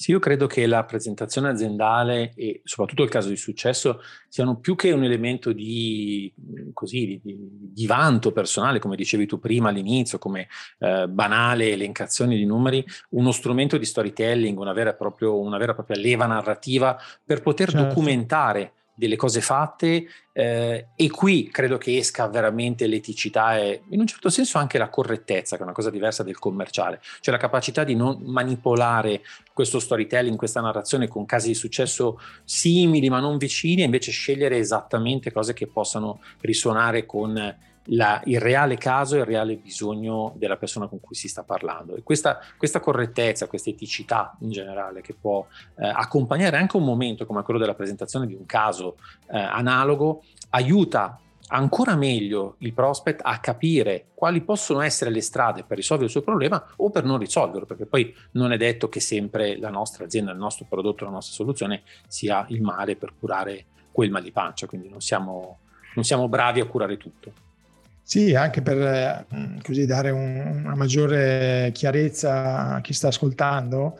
Sì, 0.00 0.12
io 0.12 0.20
credo 0.20 0.46
che 0.46 0.64
la 0.68 0.84
presentazione 0.84 1.48
aziendale 1.48 2.32
e 2.36 2.60
soprattutto 2.62 3.02
il 3.02 3.08
caso 3.08 3.30
di 3.30 3.36
successo 3.36 4.00
siano 4.28 4.58
più 4.58 4.76
che 4.76 4.92
un 4.92 5.02
elemento 5.02 5.52
di, 5.52 6.32
così, 6.72 7.20
di, 7.20 7.36
di 7.36 7.84
vanto 7.84 8.30
personale, 8.30 8.78
come 8.78 8.94
dicevi 8.94 9.26
tu 9.26 9.40
prima 9.40 9.70
all'inizio, 9.70 10.18
come 10.18 10.46
eh, 10.78 11.08
banale 11.08 11.72
elencazione 11.72 12.36
di 12.36 12.44
numeri, 12.44 12.86
uno 13.10 13.32
strumento 13.32 13.76
di 13.76 13.84
storytelling, 13.84 14.56
una 14.56 14.72
vera, 14.72 14.94
proprio, 14.94 15.36
una 15.36 15.58
vera 15.58 15.72
e 15.72 15.74
propria 15.74 15.98
leva 15.98 16.26
narrativa 16.26 16.96
per 17.24 17.42
poter 17.42 17.70
certo. 17.70 17.88
documentare 17.88 18.74
delle 18.98 19.14
cose 19.14 19.40
fatte 19.40 20.08
eh, 20.32 20.88
e 20.96 21.10
qui 21.10 21.48
credo 21.52 21.78
che 21.78 21.96
esca 21.98 22.26
veramente 22.26 22.88
l'eticità 22.88 23.56
e 23.56 23.82
in 23.90 24.00
un 24.00 24.08
certo 24.08 24.28
senso 24.28 24.58
anche 24.58 24.76
la 24.76 24.88
correttezza, 24.88 25.54
che 25.54 25.62
è 25.62 25.64
una 25.64 25.72
cosa 25.72 25.88
diversa 25.88 26.24
del 26.24 26.36
commerciale, 26.36 27.00
cioè 27.20 27.32
la 27.32 27.40
capacità 27.40 27.84
di 27.84 27.94
non 27.94 28.20
manipolare 28.24 29.22
questo 29.52 29.78
storytelling, 29.78 30.36
questa 30.36 30.60
narrazione 30.60 31.06
con 31.06 31.26
casi 31.26 31.46
di 31.46 31.54
successo 31.54 32.18
simili 32.42 33.08
ma 33.08 33.20
non 33.20 33.36
vicini 33.36 33.82
e 33.82 33.84
invece 33.84 34.10
scegliere 34.10 34.58
esattamente 34.58 35.30
cose 35.30 35.52
che 35.52 35.68
possano 35.68 36.20
risuonare 36.40 37.06
con 37.06 37.56
la, 37.90 38.20
il 38.24 38.40
reale 38.40 38.76
caso 38.76 39.16
e 39.16 39.20
il 39.20 39.24
reale 39.24 39.56
bisogno 39.56 40.32
della 40.36 40.56
persona 40.56 40.86
con 40.86 41.00
cui 41.00 41.14
si 41.14 41.28
sta 41.28 41.42
parlando. 41.42 41.94
E 41.94 42.02
questa, 42.02 42.40
questa 42.56 42.80
correttezza, 42.80 43.46
questa 43.46 43.70
eticità 43.70 44.36
in 44.40 44.50
generale 44.50 45.00
che 45.00 45.14
può 45.14 45.46
eh, 45.76 45.86
accompagnare 45.86 46.56
anche 46.56 46.76
un 46.76 46.84
momento 46.84 47.26
come 47.26 47.42
quello 47.42 47.60
della 47.60 47.74
presentazione 47.74 48.26
di 48.26 48.34
un 48.34 48.46
caso 48.46 48.96
eh, 49.30 49.38
analogo, 49.38 50.22
aiuta 50.50 51.20
ancora 51.50 51.96
meglio 51.96 52.56
il 52.58 52.74
prospect 52.74 53.20
a 53.24 53.38
capire 53.38 54.08
quali 54.14 54.42
possono 54.42 54.82
essere 54.82 55.10
le 55.10 55.22
strade 55.22 55.64
per 55.64 55.78
risolvere 55.78 56.06
il 56.06 56.12
suo 56.12 56.22
problema 56.22 56.62
o 56.76 56.90
per 56.90 57.04
non 57.04 57.18
risolverlo, 57.18 57.64
perché 57.64 57.86
poi 57.86 58.14
non 58.32 58.52
è 58.52 58.56
detto 58.56 58.88
che 58.88 59.00
sempre 59.00 59.56
la 59.58 59.70
nostra 59.70 60.04
azienda, 60.04 60.32
il 60.32 60.38
nostro 60.38 60.66
prodotto, 60.68 61.04
la 61.04 61.10
nostra 61.10 61.34
soluzione 61.34 61.82
sia 62.06 62.44
il 62.50 62.60
male 62.60 62.96
per 62.96 63.14
curare 63.18 63.64
quel 63.90 64.10
mal 64.10 64.22
di 64.22 64.30
pancia, 64.30 64.66
quindi 64.66 64.88
non 64.88 65.00
siamo, 65.00 65.60
non 65.94 66.04
siamo 66.04 66.28
bravi 66.28 66.60
a 66.60 66.66
curare 66.66 66.98
tutto. 66.98 67.46
Sì, 68.08 68.34
anche 68.34 68.62
per 68.62 69.26
mm, 69.34 69.58
così 69.62 69.84
dare 69.84 70.08
un, 70.08 70.62
una 70.64 70.74
maggiore 70.74 71.70
chiarezza 71.74 72.76
a 72.76 72.80
chi 72.80 72.94
sta 72.94 73.08
ascoltando, 73.08 73.98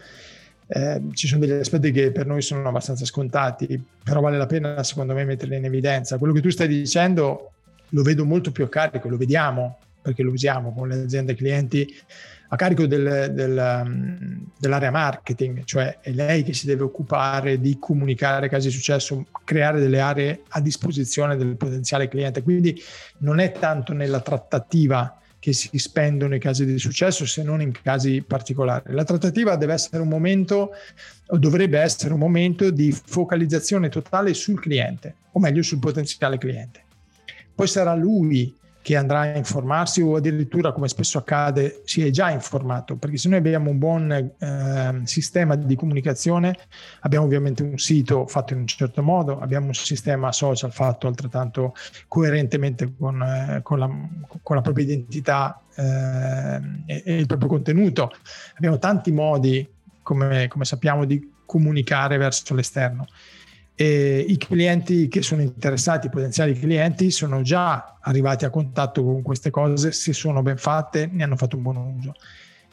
eh, 0.67 1.03
ci 1.13 1.27
sono 1.27 1.41
degli 1.45 1.53
aspetti 1.53 1.93
che 1.93 2.11
per 2.11 2.25
noi 2.25 2.41
sono 2.41 2.67
abbastanza 2.67 3.05
scontati, 3.05 3.79
però 4.03 4.23
vale 4.23 4.39
la 4.39 4.47
pena 4.47 4.83
secondo 4.83 5.13
me 5.13 5.27
metterli 5.27 5.57
in 5.57 5.67
evidenza. 5.67 6.17
Quello 6.17 6.33
che 6.33 6.41
tu 6.41 6.49
stai 6.49 6.69
dicendo 6.69 7.51
lo 7.91 8.03
vedo 8.03 8.25
molto 8.25 8.51
più 8.51 8.65
a 8.65 8.71
carico, 8.71 9.11
lo 9.11 9.19
vediamo 9.19 9.77
perché 10.09 10.23
lo 10.23 10.33
usiamo 10.33 10.73
con 10.73 10.89
le 10.89 11.03
aziende 11.03 11.35
clienti 11.35 11.95
a 12.51 12.57
carico 12.57 12.87
del, 12.87 13.31
del, 13.35 13.83
um, 13.85 14.51
dell'area 14.59 14.91
marketing, 14.91 15.65
cioè 15.65 15.99
è 16.01 16.11
lei 16.13 16.43
che 16.43 16.55
si 16.55 16.65
deve 16.65 16.83
occupare 16.83 17.61
di 17.61 17.77
comunicare 17.79 18.49
casi 18.49 18.69
di 18.69 18.73
successo, 18.73 19.27
creare 19.45 19.81
delle 19.81 20.01
aree 20.01 20.43
a 20.49 20.61
disposizione 20.61 21.37
del 21.37 21.57
potenziale 21.57 22.09
cliente. 22.09 22.43
Quindi 22.43 22.81
non 23.19 23.39
è 23.39 23.53
tanto 23.53 23.93
nella 23.93 24.21
trattativa 24.21 25.15
che 25.39 25.53
si 25.53 25.79
spendono 25.79 26.35
i 26.35 26.41
casi 26.41 26.65
di 26.65 26.79
successo 26.79 27.27
se 27.27 27.43
non 27.43 27.61
in 27.61 27.71
casi 27.71 28.25
particolari. 28.27 28.95
La 28.95 29.05
trattativa 29.05 29.57
deve 29.57 29.75
essere 29.75 30.01
un 30.01 30.09
momento 30.09 30.71
o 31.27 31.37
dovrebbe 31.37 31.79
essere 31.79 32.15
un 32.15 32.19
momento 32.19 32.71
di 32.71 32.91
focalizzazione 32.93 33.91
totale 33.91 34.33
sul 34.33 34.59
cliente, 34.59 35.17
o 35.33 35.39
meglio 35.39 35.63
sul 35.63 35.79
potenziale 35.79 36.39
cliente. 36.39 36.83
Poi 37.55 37.67
sarà 37.67 37.95
lui 37.95 38.57
che 38.89 38.97
andrà 38.97 39.21
a 39.21 39.37
informarsi 39.37 40.01
o 40.01 40.17
addirittura, 40.17 40.73
come 40.73 40.89
spesso 40.89 41.19
accade, 41.19 41.83
si 41.85 42.03
è 42.07 42.09
già 42.09 42.31
informato, 42.31 42.97
perché 42.97 43.19
se 43.19 43.29
noi 43.29 43.37
abbiamo 43.37 43.69
un 43.69 43.77
buon 43.77 44.11
eh, 44.11 45.01
sistema 45.05 45.57
di 45.57 45.77
comunicazione, 45.77 46.57
abbiamo 47.01 47.27
ovviamente 47.27 47.63
un 47.63 47.77
sito 47.77 48.27
fatto 48.27 48.55
in 48.55 48.61
un 48.61 48.67
certo 48.67 49.03
modo, 49.03 49.41
abbiamo 49.41 49.67
un 49.67 49.75
sistema 49.75 50.33
social 50.33 50.73
fatto 50.73 51.07
altrettanto 51.07 51.75
coerentemente 52.07 52.95
con, 52.99 53.23
eh, 53.23 53.61
con, 53.63 53.79
la, 53.79 53.91
con 54.43 54.57
la, 54.57 54.63
propria 54.63 54.87
identità 54.87 55.61
eh, 55.75 56.61
e, 56.87 57.03
e, 57.05 57.19
il 57.19 57.27
proprio 57.27 57.51
contenuto, 57.51 58.11
abbiamo 58.57 58.79
tanti 58.79 59.13
modi, 59.13 59.69
come, 60.03 60.49
come 60.49 60.65
sappiamo, 60.65 61.05
di 61.05 61.31
comunicare 61.45 62.17
verso 62.17 62.55
l'esterno 62.55 63.07
e 63.81 64.25
i 64.27 64.37
clienti 64.39 65.07
che 65.07 65.23
sono 65.23 65.41
interessati, 65.41 66.09
i 66.09 66.11
potenziali 66.11 66.53
clienti, 66.53 67.13
sono 67.13 67.43
già 67.43 67.99
arrivati 68.01 68.45
a 68.45 68.51
contatto 68.51 69.05
con 69.05 69.23
queste 69.23 69.51
cose, 69.51 69.93
se 69.93 70.13
sono 70.13 70.43
ben 70.43 70.57
fatte, 70.57 71.09
ne 71.13 71.23
hanno 71.23 71.37
fatto 71.37 71.55
un 71.55 71.63
buon 71.63 71.77
uso. 71.97 72.13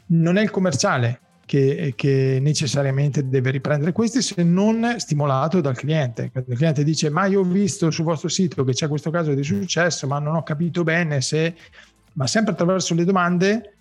Non 0.08 0.38
è 0.38 0.42
il 0.42 0.50
commerciale 0.50 1.20
che, 1.46 1.94
che 1.96 2.40
necessariamente 2.42 3.30
deve 3.30 3.52
riprendere 3.52 3.92
questi 3.92 4.24
se 4.24 4.42
non 4.42 4.96
stimolato 4.98 5.62
dal 5.62 5.76
cliente. 5.76 6.32
Il 6.34 6.58
cliente 6.58 6.84
dice 6.84 7.12
ma 7.12 7.28
io 7.28 7.42
ho 7.42 7.44
visto 7.44 7.92
sul 7.92 8.04
vostro 8.04 8.28
sito 8.28 8.64
che 8.64 8.74
c'è 8.74 8.88
questo 8.88 9.12
caso 9.12 9.32
di 9.36 9.44
successo, 9.44 10.08
ma 10.08 10.18
non 10.18 10.36
ho 10.36 10.42
capito 10.42 10.82
bene 10.82 11.22
se... 11.22 11.56
Ma 12.14 12.26
sempre 12.26 12.54
attraverso 12.54 12.96
le 12.96 13.06
domande 13.06 13.74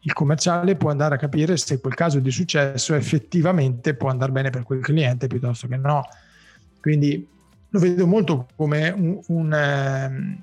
il 0.00 0.12
commerciale 0.14 0.74
può 0.74 0.90
andare 0.90 1.14
a 1.14 1.18
capire 1.18 1.56
se 1.56 1.78
quel 1.78 1.94
caso 1.94 2.18
di 2.18 2.32
successo 2.32 2.92
effettivamente 2.94 3.94
può 3.94 4.08
andare 4.08 4.32
bene 4.32 4.50
per 4.50 4.64
quel 4.64 4.80
cliente 4.80 5.28
piuttosto 5.28 5.68
che 5.68 5.76
no. 5.76 6.02
Quindi 6.82 7.28
lo 7.68 7.78
vedo 7.78 8.08
molto 8.08 8.48
come 8.56 8.90
un, 8.90 9.20
un, 9.28 9.54
ehm, 9.54 10.38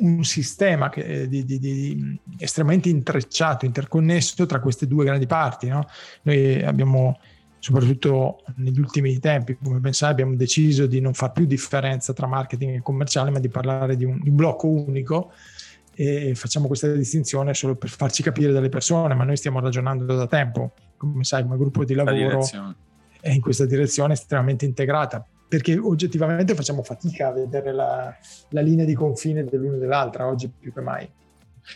un 0.00 0.22
sistema 0.22 0.90
che, 0.90 1.26
di, 1.26 1.46
di, 1.46 1.58
di, 1.58 2.20
estremamente 2.38 2.90
intrecciato, 2.90 3.64
interconnesso 3.64 4.44
tra 4.44 4.60
queste 4.60 4.86
due 4.86 5.06
grandi 5.06 5.26
parti. 5.26 5.68
No? 5.68 5.86
Noi 6.22 6.62
abbiamo, 6.62 7.18
soprattutto 7.58 8.44
negli 8.56 8.78
ultimi 8.78 9.18
tempi, 9.18 9.56
come 9.56 9.80
pensate, 9.80 10.12
abbiamo 10.12 10.36
deciso 10.36 10.84
di 10.84 11.00
non 11.00 11.14
fare 11.14 11.32
più 11.32 11.46
differenza 11.46 12.12
tra 12.12 12.26
marketing 12.26 12.76
e 12.76 12.82
commerciale, 12.82 13.30
ma 13.30 13.38
di 13.38 13.48
parlare 13.48 13.96
di 13.96 14.04
un, 14.04 14.20
di 14.20 14.28
un 14.28 14.36
blocco 14.36 14.68
unico 14.68 15.32
e 15.94 16.34
facciamo 16.34 16.66
questa 16.66 16.92
distinzione 16.92 17.54
solo 17.54 17.76
per 17.76 17.88
farci 17.88 18.22
capire 18.22 18.52
dalle 18.52 18.68
persone, 18.68 19.14
ma 19.14 19.24
noi 19.24 19.38
stiamo 19.38 19.58
ragionando 19.58 20.04
da 20.04 20.26
tempo, 20.26 20.72
come 20.98 21.24
sai, 21.24 21.44
come 21.44 21.56
gruppo 21.56 21.82
di 21.86 21.94
lavoro 21.94 22.46
è 23.20 23.30
in 23.30 23.40
questa 23.40 23.64
direzione 23.64 24.12
estremamente 24.12 24.66
integrata 24.66 25.26
perché 25.48 25.78
oggettivamente 25.78 26.54
facciamo 26.54 26.82
fatica 26.82 27.28
a 27.28 27.32
vedere 27.32 27.72
la, 27.72 28.14
la 28.50 28.60
linea 28.60 28.84
di 28.84 28.94
confine 28.94 29.44
dell'una 29.44 29.76
e 29.76 29.78
dell'altra 29.78 30.26
oggi 30.26 30.48
più 30.48 30.72
che 30.72 30.80
mai. 30.80 31.10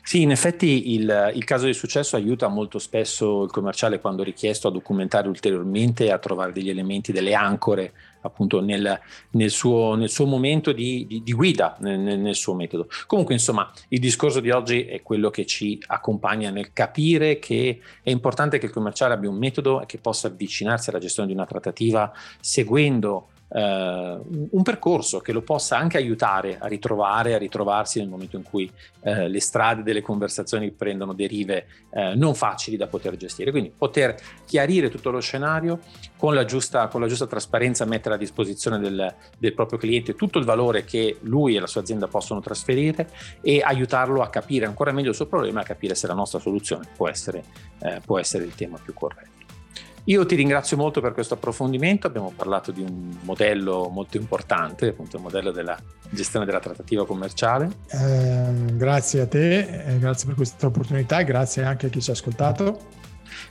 Sì, 0.02 0.22
in 0.22 0.30
effetti 0.30 0.94
il, 0.94 1.32
il, 1.35 1.44
caso 1.44 1.66
di 1.66 1.74
successo 1.74 2.16
aiuta 2.16 2.48
molto 2.48 2.78
spesso 2.78 3.42
il 3.42 3.50
commerciale 3.50 4.00
quando 4.00 4.22
richiesto 4.22 4.68
a 4.68 4.70
documentare 4.70 5.28
ulteriormente 5.28 6.11
a 6.11 6.18
trovare 6.18 6.52
degli 6.52 6.70
elementi, 6.70 7.12
delle 7.12 7.35
ancore 7.35 7.92
appunto 8.22 8.61
nel, 8.61 8.98
nel, 9.30 9.50
suo, 9.50 9.94
nel 9.94 10.08
suo, 10.08 10.24
momento 10.24 10.72
di, 10.72 11.06
di, 11.06 11.22
di 11.22 11.32
guida, 11.32 11.76
nel, 11.80 11.98
nel, 11.98 12.35
suo 12.35 12.54
metodo. 12.54 12.88
Comunque, 13.06 13.35
insomma, 13.35 13.70
il 13.88 14.00
discorso 14.00 14.40
di 14.40 14.50
oggi 14.50 14.85
è 14.85 15.02
quello 15.02 15.28
che 15.28 15.44
ci 15.44 15.78
accompagna 15.88 16.50
nel 16.50 16.72
capire 16.72 17.38
che 17.38 17.80
è 18.02 18.11
importante 18.11 18.58
che 18.58 18.66
il 18.66 18.72
commerciale 18.72 19.12
abbia 19.12 19.28
un 19.28 19.37
metodo 19.37 19.82
e 19.82 19.87
che 19.87 19.98
possa 19.98 20.28
avvicinarsi 20.28 20.88
alla 20.88 21.00
gestione 21.00 21.28
di 21.28 21.35
una 21.35 21.46
trattativa 21.46 22.11
seguendo 22.40 23.28
un 23.54 24.62
percorso 24.62 25.20
che 25.20 25.32
lo 25.32 25.42
possa 25.42 25.76
anche 25.76 25.98
aiutare 25.98 26.56
a 26.58 26.66
ritrovare, 26.68 27.34
a 27.34 27.38
ritrovarsi 27.38 27.98
nel 27.98 28.08
momento 28.08 28.36
in 28.36 28.42
cui 28.42 28.70
eh, 29.02 29.28
le 29.28 29.40
strade 29.40 29.82
delle 29.82 30.00
conversazioni 30.00 30.70
prendono 30.70 31.12
derive 31.12 31.66
eh, 31.90 32.14
non 32.14 32.34
facili 32.34 32.76
da 32.76 32.86
poter 32.86 33.16
gestire. 33.16 33.50
Quindi 33.50 33.70
poter 33.76 34.16
chiarire 34.46 34.88
tutto 34.88 35.10
lo 35.10 35.20
scenario 35.20 35.80
con 36.16 36.34
la 36.34 36.44
giusta, 36.44 36.88
con 36.88 37.02
la 37.02 37.06
giusta 37.06 37.26
trasparenza, 37.26 37.84
mettere 37.84 38.14
a 38.14 38.18
disposizione 38.18 38.78
del, 38.78 39.14
del 39.38 39.52
proprio 39.52 39.78
cliente 39.78 40.14
tutto 40.14 40.38
il 40.38 40.44
valore 40.46 40.84
che 40.84 41.18
lui 41.22 41.54
e 41.54 41.60
la 41.60 41.66
sua 41.66 41.82
azienda 41.82 42.06
possono 42.06 42.40
trasferire 42.40 43.08
e 43.42 43.60
aiutarlo 43.62 44.22
a 44.22 44.30
capire 44.30 44.64
ancora 44.64 44.92
meglio 44.92 45.10
il 45.10 45.16
suo 45.16 45.26
problema 45.26 45.60
e 45.60 45.62
a 45.64 45.66
capire 45.66 45.94
se 45.94 46.06
la 46.06 46.14
nostra 46.14 46.38
soluzione 46.38 46.88
può 46.96 47.08
essere, 47.08 47.44
eh, 47.80 48.00
può 48.04 48.18
essere 48.18 48.44
il 48.44 48.54
tema 48.54 48.78
più 48.82 48.94
corretto. 48.94 49.41
Io 50.04 50.26
ti 50.26 50.34
ringrazio 50.34 50.76
molto 50.76 51.00
per 51.00 51.12
questo 51.12 51.34
approfondimento, 51.34 52.08
abbiamo 52.08 52.32
parlato 52.34 52.72
di 52.72 52.82
un 52.82 53.16
modello 53.22 53.88
molto 53.88 54.16
importante, 54.16 54.88
appunto 54.88 55.16
il 55.16 55.22
modello 55.22 55.52
della 55.52 55.78
gestione 56.10 56.44
della 56.44 56.58
trattativa 56.58 57.06
commerciale. 57.06 57.70
Eh, 57.88 58.74
grazie 58.74 59.20
a 59.20 59.26
te, 59.26 59.58
eh, 59.58 59.98
grazie 59.98 60.26
per 60.26 60.34
questa 60.34 60.66
opportunità 60.66 61.20
e 61.20 61.24
grazie 61.24 61.62
anche 61.62 61.86
a 61.86 61.88
chi 61.88 62.00
ci 62.00 62.10
ha 62.10 62.14
ascoltato. 62.14 63.00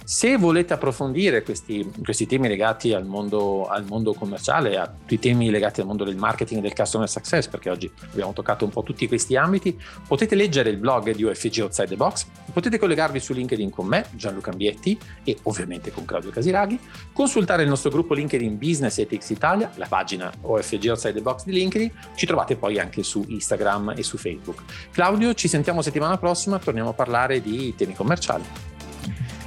Se 0.03 0.35
volete 0.37 0.73
approfondire 0.73 1.43
questi, 1.43 1.89
questi 2.03 2.25
temi 2.25 2.47
legati 2.47 2.91
al 2.93 3.05
mondo, 3.05 3.67
al 3.67 3.85
mondo, 3.85 4.13
commerciale, 4.13 4.77
a 4.77 4.87
tutti 4.87 5.13
i 5.13 5.19
temi 5.19 5.49
legati 5.49 5.79
al 5.79 5.85
mondo 5.85 6.03
del 6.03 6.15
marketing 6.15 6.59
e 6.59 6.63
del 6.63 6.73
customer 6.73 7.07
success, 7.07 7.47
perché 7.47 7.69
oggi 7.69 7.89
abbiamo 8.11 8.33
toccato 8.33 8.65
un 8.65 8.71
po' 8.71 8.83
tutti 8.83 9.07
questi 9.07 9.35
ambiti, 9.35 9.79
potete 10.07 10.35
leggere 10.35 10.69
il 10.69 10.77
blog 10.77 11.13
di 11.13 11.23
OFG 11.23 11.59
Outside 11.61 11.87
the 11.87 11.95
Box, 11.95 12.25
potete 12.51 12.77
collegarvi 12.79 13.19
su 13.19 13.33
LinkedIn 13.33 13.69
con 13.69 13.85
me, 13.85 14.05
Gianluca 14.11 14.51
Ambietti, 14.51 14.99
e 15.23 15.37
ovviamente 15.43 15.91
con 15.91 16.03
Claudio 16.03 16.31
Casiraghi, 16.31 16.79
consultare 17.13 17.63
il 17.63 17.69
nostro 17.69 17.89
gruppo 17.91 18.13
LinkedIn 18.13 18.57
Business 18.57 18.97
Ethics 18.97 19.29
Italia, 19.29 19.71
la 19.75 19.85
pagina 19.87 20.31
OFG 20.41 20.87
Outside 20.89 21.13
the 21.13 21.21
Box 21.21 21.43
di 21.45 21.53
LinkedIn, 21.53 21.91
ci 22.15 22.25
trovate 22.25 22.55
poi 22.55 22.79
anche 22.79 23.03
su 23.03 23.23
Instagram 23.27 23.93
e 23.95 24.03
su 24.03 24.17
Facebook. 24.17 24.63
Claudio, 24.91 25.33
ci 25.35 25.47
sentiamo 25.47 25.81
settimana 25.81 26.17
prossima, 26.17 26.59
torniamo 26.59 26.89
a 26.89 26.93
parlare 26.93 27.41
di 27.41 27.73
temi 27.75 27.93
commerciali. 27.93 28.70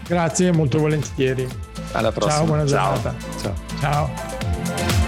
Grazie, 0.06 0.52
molto 0.52 0.78
volentieri. 0.78 1.48
Alla 1.92 2.12
prossima. 2.12 2.36
Ciao, 2.36 2.44
buona 2.46 2.64
giornata. 2.64 3.14
Ciao. 3.40 3.54
Ciao. 3.80 5.03